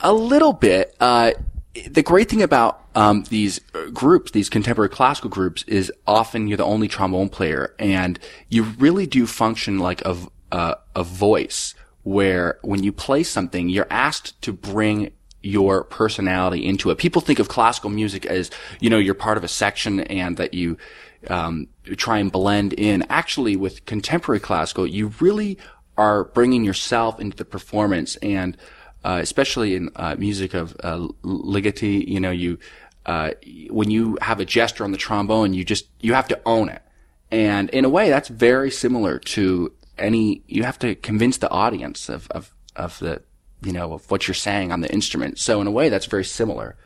[0.00, 0.94] A little bit.
[1.00, 1.32] Uh,
[1.88, 3.60] the great thing about um, these
[3.92, 9.06] groups, these contemporary classical groups, is often you're the only trombone player, and you really
[9.06, 10.16] do function like a
[10.50, 11.74] uh, a voice.
[12.02, 16.98] Where when you play something, you're asked to bring your personality into it.
[16.98, 20.54] People think of classical music as you know you're part of a section and that
[20.54, 20.76] you
[21.28, 23.04] um, try and blend in.
[23.08, 25.58] Actually, with contemporary classical, you really
[25.96, 28.56] are bringing yourself into the performance and
[29.04, 32.58] uh, especially in uh, music of uh, Ligeti, you know, you
[33.06, 33.30] uh,
[33.70, 36.82] when you have a gesture on the trombone, you just you have to own it,
[37.30, 40.42] and in a way, that's very similar to any.
[40.46, 43.22] You have to convince the audience of of of the
[43.62, 45.38] you know of what you're saying on the instrument.
[45.38, 46.76] So in a way, that's very similar.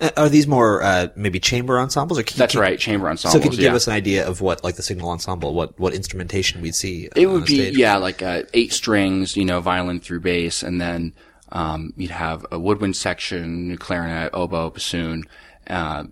[0.00, 2.18] Uh, Are these more uh, maybe chamber ensembles?
[2.18, 3.32] Or can, That's can- right, chamber ensembles.
[3.32, 3.68] So can you yeah.
[3.68, 7.08] give us an idea of what, like the signal ensemble, what what instrumentation we'd see?
[7.14, 7.78] It would be stage?
[7.78, 11.14] yeah, like uh, eight strings, you know, violin through bass, and then
[11.52, 15.24] um, you'd have a woodwind section, clarinet, oboe, bassoon,
[15.68, 16.04] uh,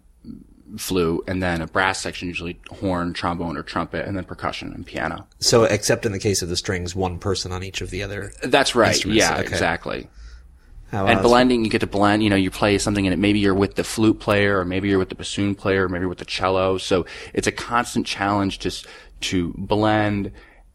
[0.77, 4.87] flute, and then a brass section, usually horn, trombone, or trumpet, and then percussion and
[4.87, 5.27] piano.
[5.41, 8.33] So, except in the case of the strings, one person on each of the other.
[8.43, 9.05] That's right.
[9.05, 9.43] Yeah, okay.
[9.43, 10.09] exactly.
[10.93, 12.23] How And blending, you get to blend.
[12.23, 14.99] You know, you play something, and maybe you're with the flute player, or maybe you're
[14.99, 16.77] with the bassoon player, or maybe with the cello.
[16.77, 18.87] So it's a constant challenge just
[19.23, 20.33] to blend,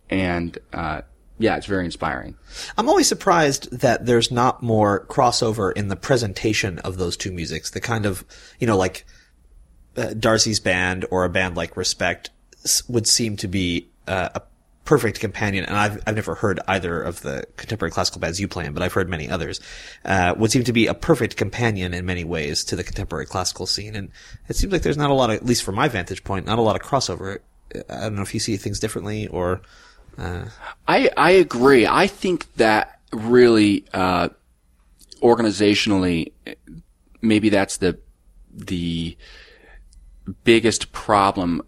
[0.10, 1.02] and uh,
[1.38, 2.36] yeah, it's very inspiring.
[2.80, 7.70] I'm always surprised that there's not more crossover in the presentation of those two musics.
[7.70, 8.26] The kind of,
[8.60, 9.06] you know, like
[9.96, 12.32] uh, Darcy's band or a band like Respect
[12.88, 14.42] would seem to be uh, a
[14.88, 15.66] perfect companion.
[15.66, 18.82] And I've I've never heard either of the contemporary classical bands you play in, but
[18.82, 19.60] I've heard many others.
[20.04, 23.68] Uh, would seem to be a perfect companion in many ways to the contemporary classical
[23.68, 23.96] scene.
[23.96, 24.10] And
[24.48, 26.58] it seems like there's not a lot of, at least from my vantage point, not
[26.58, 27.40] a lot of crossover.
[27.90, 29.62] I don't know if you see things differently or.
[30.88, 31.86] I I agree.
[31.86, 34.30] I think that really uh,
[35.22, 36.32] organizationally,
[37.22, 38.00] maybe that's the
[38.52, 39.16] the
[40.44, 41.62] biggest problem.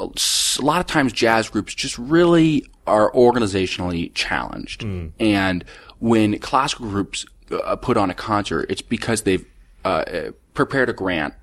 [0.00, 4.82] A lot of times jazz groups just really are organizationally challenged,
[5.20, 5.64] and
[5.98, 9.44] when classical groups uh, put on a concert, it's because they've
[9.84, 11.34] uh, uh, prepared a grant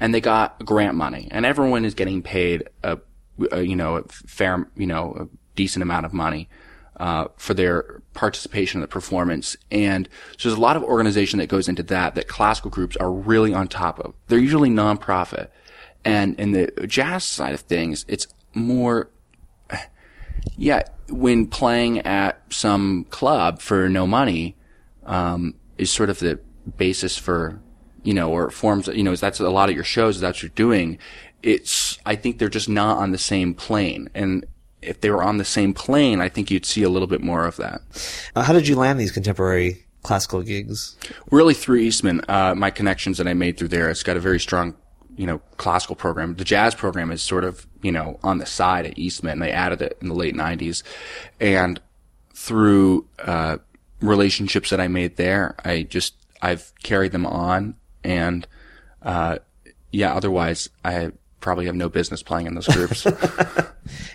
[0.00, 2.98] and they got grant money, and everyone is getting paid a,
[3.50, 6.48] a you know a fair you know a decent amount of money
[6.98, 11.48] uh, for their participation in the performance, and so there's a lot of organization that
[11.48, 14.14] goes into that that classical groups are really on top of.
[14.28, 15.48] They're usually nonprofit,
[16.06, 19.10] and in the jazz side of things, it's more
[20.56, 24.56] yeah, when playing at some club for no money,
[25.04, 26.38] um, is sort of the
[26.76, 27.60] basis for,
[28.02, 30.50] you know, or forms, you know, that's a lot of your shows, that's what you're
[30.50, 30.98] doing.
[31.42, 34.08] It's, I think they're just not on the same plane.
[34.14, 34.46] And
[34.82, 37.46] if they were on the same plane, I think you'd see a little bit more
[37.46, 37.82] of that.
[38.34, 40.96] Uh, how did you land these contemporary classical gigs?
[41.30, 44.40] Really through Eastman, uh, my connections that I made through there, it's got a very
[44.40, 44.74] strong,
[45.16, 46.36] you know, classical program.
[46.36, 49.38] The jazz program is sort of, you know, on the side at Eastman.
[49.38, 50.82] They added it in the late nineties.
[51.40, 51.80] And
[52.34, 53.58] through, uh,
[54.00, 58.46] relationships that I made there, I just, I've carried them on and,
[59.02, 59.38] uh,
[59.90, 63.06] yeah, otherwise I probably have no business playing in those groups.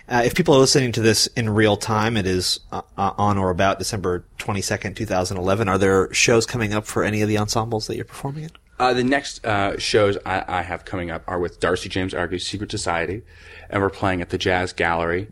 [0.08, 3.38] Uh, if people are listening to this in real time, it is uh, uh, on
[3.38, 5.68] or about December 22nd, 2011.
[5.68, 8.50] Are there shows coming up for any of the ensembles that you're performing in?
[8.78, 12.46] Uh, the next uh, shows I, I have coming up are with Darcy James Argue's
[12.46, 13.22] Secret Society,
[13.70, 15.28] and we're playing at the Jazz Gallery,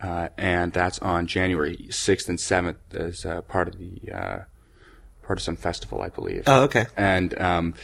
[0.00, 4.38] uh, and that's on January 6th and 7th as uh, part of the uh,
[5.22, 6.44] Partisan Festival, I believe.
[6.46, 6.86] Oh, okay.
[6.96, 7.74] And um,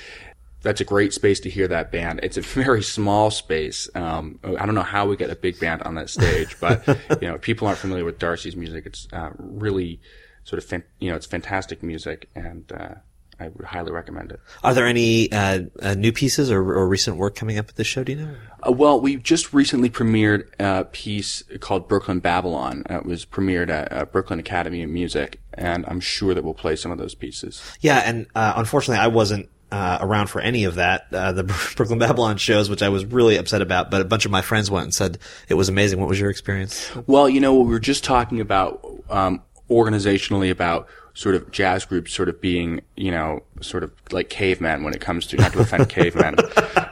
[0.63, 2.21] that's a great space to hear that band.
[2.23, 3.89] It's a very small space.
[3.95, 6.87] Um, I don't know how we get a big band on that stage, but
[7.23, 8.87] you know, if people aren't familiar with Darcy's music.
[8.87, 10.01] It's uh, really
[10.45, 12.95] sort of, fan- you know, it's fantastic music, and uh,
[13.41, 14.41] I would highly recommend it.
[14.65, 17.85] Are there any uh, uh, new pieces or, or recent work coming up at the
[17.85, 18.03] show?
[18.03, 18.35] Do you know?
[18.67, 22.83] Uh, well, we just recently premiered a piece called Brooklyn Babylon.
[22.91, 26.55] Uh, it was premiered at uh, Brooklyn Academy of Music, and I'm sure that we'll
[26.55, 27.63] play some of those pieces.
[27.81, 31.45] Yeah, and uh, unfortunately, I wasn't uh, around for any of that, uh, the
[31.77, 33.91] Brooklyn Babylon shows, which I was really upset about.
[33.91, 35.19] But a bunch of my friends went and said
[35.49, 36.01] it was amazing.
[36.01, 36.91] What was your experience?
[37.07, 42.13] Well, you know, we were just talking about um, organizationally about sort of jazz groups
[42.13, 45.61] sort of being, you know, sort of like cavemen when it comes to not to
[45.61, 46.37] offend cavemen.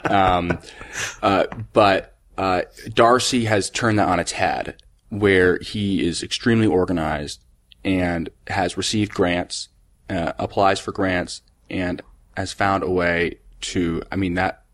[0.05, 0.59] Um,
[1.23, 2.63] uh, but uh,
[2.93, 7.43] Darcy has turned that on its head, where he is extremely organized
[7.85, 9.69] and has received grants,
[10.11, 12.03] uh, applies for grants, and
[12.37, 14.03] has found a way to.
[14.11, 14.65] I mean that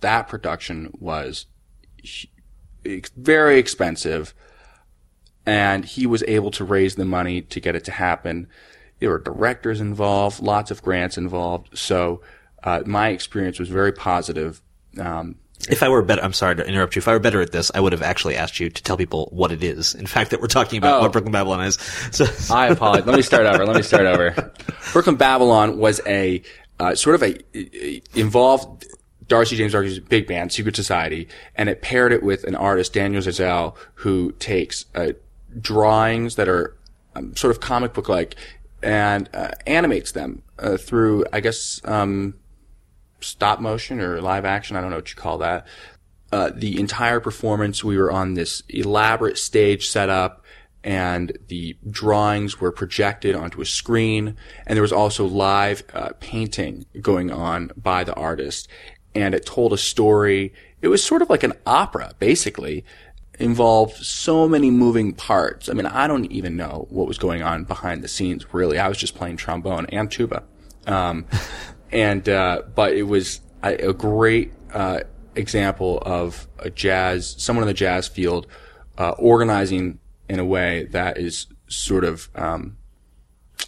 [0.00, 1.46] that production was
[3.16, 4.34] very expensive,
[5.48, 8.46] and he was able to raise the money to get it to happen
[9.00, 11.78] there were directors involved, lots of grants involved.
[11.78, 12.20] So
[12.64, 14.60] uh, my experience was very positive.
[14.98, 15.36] Um,
[15.70, 17.00] if I were better, I'm sorry to interrupt you.
[17.00, 19.28] If I were better at this, I would have actually asked you to tell people
[19.30, 19.94] what it is.
[19.94, 21.02] In fact, that we're talking about Oh.
[21.02, 21.74] what Brooklyn Babylon is.
[22.10, 23.06] So, I apologize.
[23.06, 23.64] Let me start over.
[23.64, 24.52] Let me start over.
[24.92, 26.42] Brooklyn Babylon was a
[26.80, 28.84] uh, sort of a, a- involved
[29.28, 33.18] Darcy James Darcy's big band, Secret Society, and it paired it with an artist, Danijel
[33.28, 35.12] Zezelj, who takes uh,
[35.60, 36.76] drawings that are
[37.14, 38.36] um, sort of comic book like
[38.82, 42.34] and uh, animates them uh, through, I guess, um,
[43.20, 44.76] stop motion or live action.
[44.76, 45.66] I don't know what you call that.
[46.30, 50.44] Uh, the entire performance, we were on this elaborate stage setup
[50.84, 54.36] and the drawings were projected onto a screen
[54.66, 58.68] and there was also live uh, painting going on by the artist
[59.14, 60.52] and it told a story.
[60.80, 62.84] It was sort of like an opera, basically,
[63.38, 65.68] involved so many moving parts.
[65.68, 68.78] I mean, I don't even know what was going on behind the scenes, really.
[68.78, 70.42] I was just playing trombone and tuba.
[70.86, 71.26] Um,
[71.92, 75.00] and, uh, but it was a, a great, uh,
[75.34, 78.46] example of a jazz, someone in the jazz field,
[78.98, 82.76] uh, organizing in a way that is sort of, um,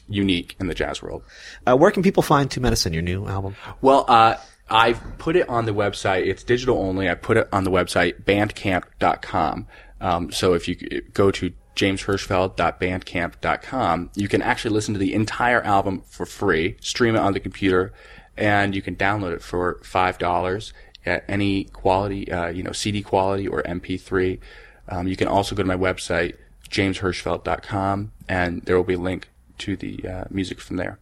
[0.08, 1.22] unique in the jazz world.
[1.66, 3.54] uh, where can people find Two Medicine, your new album?
[3.80, 4.36] Well, uh,
[4.70, 6.26] I've put it on the website.
[6.26, 7.10] It's digital only.
[7.10, 9.66] I put it on the website bandcamp.com.
[10.00, 16.02] Um, so if you go to jameshirschfeld.bandcamp.com, you can actually listen to the entire album
[16.06, 17.92] for free, stream it on the computer,
[18.36, 20.72] and you can download it for five dollars
[21.04, 24.38] at any quality, uh, you know, CD quality or MP3.
[24.88, 26.36] Um, you can also go to my website,
[26.68, 30.98] jameshirschfeld.com, and there will be a link to the uh, music from there.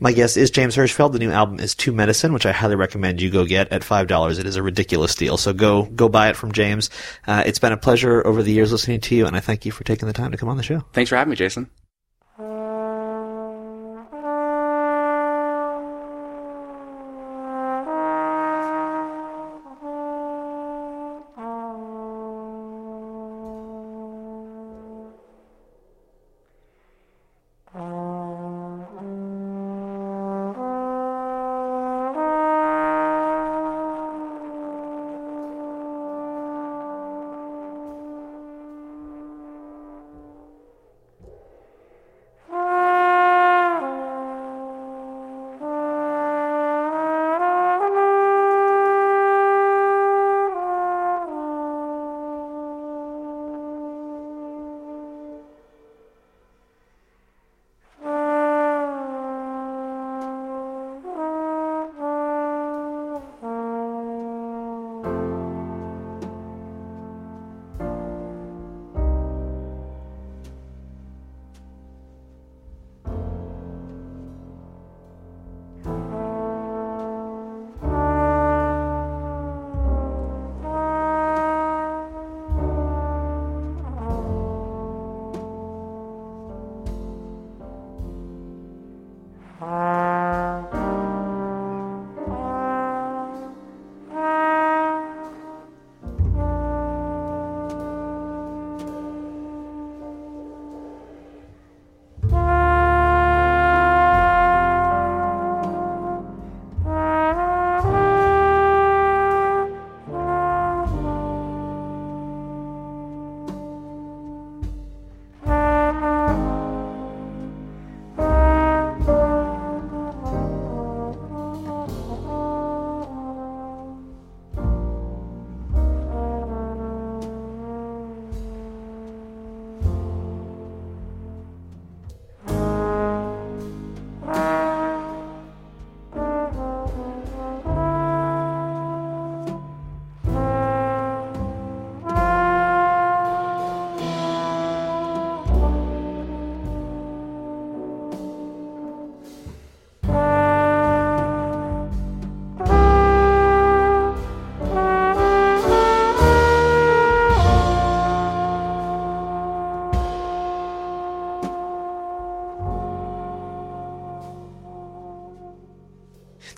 [0.00, 1.12] My guest is James Hirschfeld.
[1.12, 4.06] The new album is Two Medicine, which I highly recommend you go get at five
[4.06, 4.38] dollars.
[4.38, 6.90] It is a ridiculous deal, so go go buy it from James.
[7.26, 9.72] Uh, it's been a pleasure over the years listening to you, and I thank you
[9.72, 10.84] for taking the time to come on the show.
[10.92, 11.68] Thanks for having me, Jason.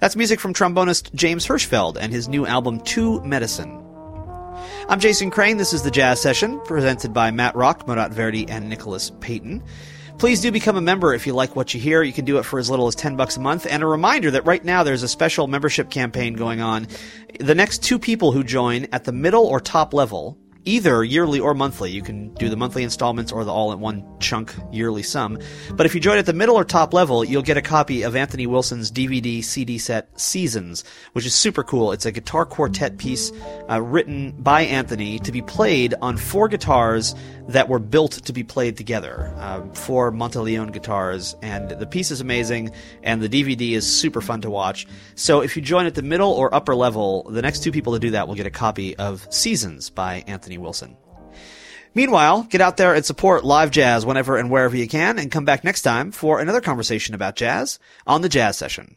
[0.01, 3.81] That's music from trombonist James Hirschfeld and his new album, Two Medicine.
[4.89, 5.57] I'm Jason Crane.
[5.57, 9.63] This is the Jazz Session, presented by Matt Rock, Murat Verdi, and Nicholas Payton.
[10.19, 12.03] Please do become a member if you like what you hear.
[12.03, 13.67] You can do it for as little as 10 bucks a month.
[13.69, 16.87] And a reminder that right now there's a special membership campaign going on.
[17.41, 21.55] The next two people who join at the middle or top level either yearly or
[21.55, 21.91] monthly.
[21.91, 25.39] You can do the monthly installments or the all in one chunk yearly sum.
[25.73, 28.17] But if you join at the middle or top level, you'll get a copy of
[28.17, 31.93] Anthony Wilson's DVD CD set Seasons, which is super cool.
[31.93, 33.33] It's a guitar quartet piece
[33.71, 37.15] uh, written by Anthony to be played on four guitars
[37.49, 39.33] that were built to be played together.
[39.37, 42.71] Uh, four Monteleone guitars, and the piece is amazing,
[43.03, 44.87] and the DVD is super fun to watch.
[45.15, 47.99] So if you join at the middle or upper level, the next two people to
[47.99, 50.97] do that will get a copy of Seasons by Anthony Wilson.
[51.95, 55.45] Meanwhile, get out there and support live jazz whenever and wherever you can, and come
[55.45, 58.97] back next time for another conversation about jazz on the Jazz Session.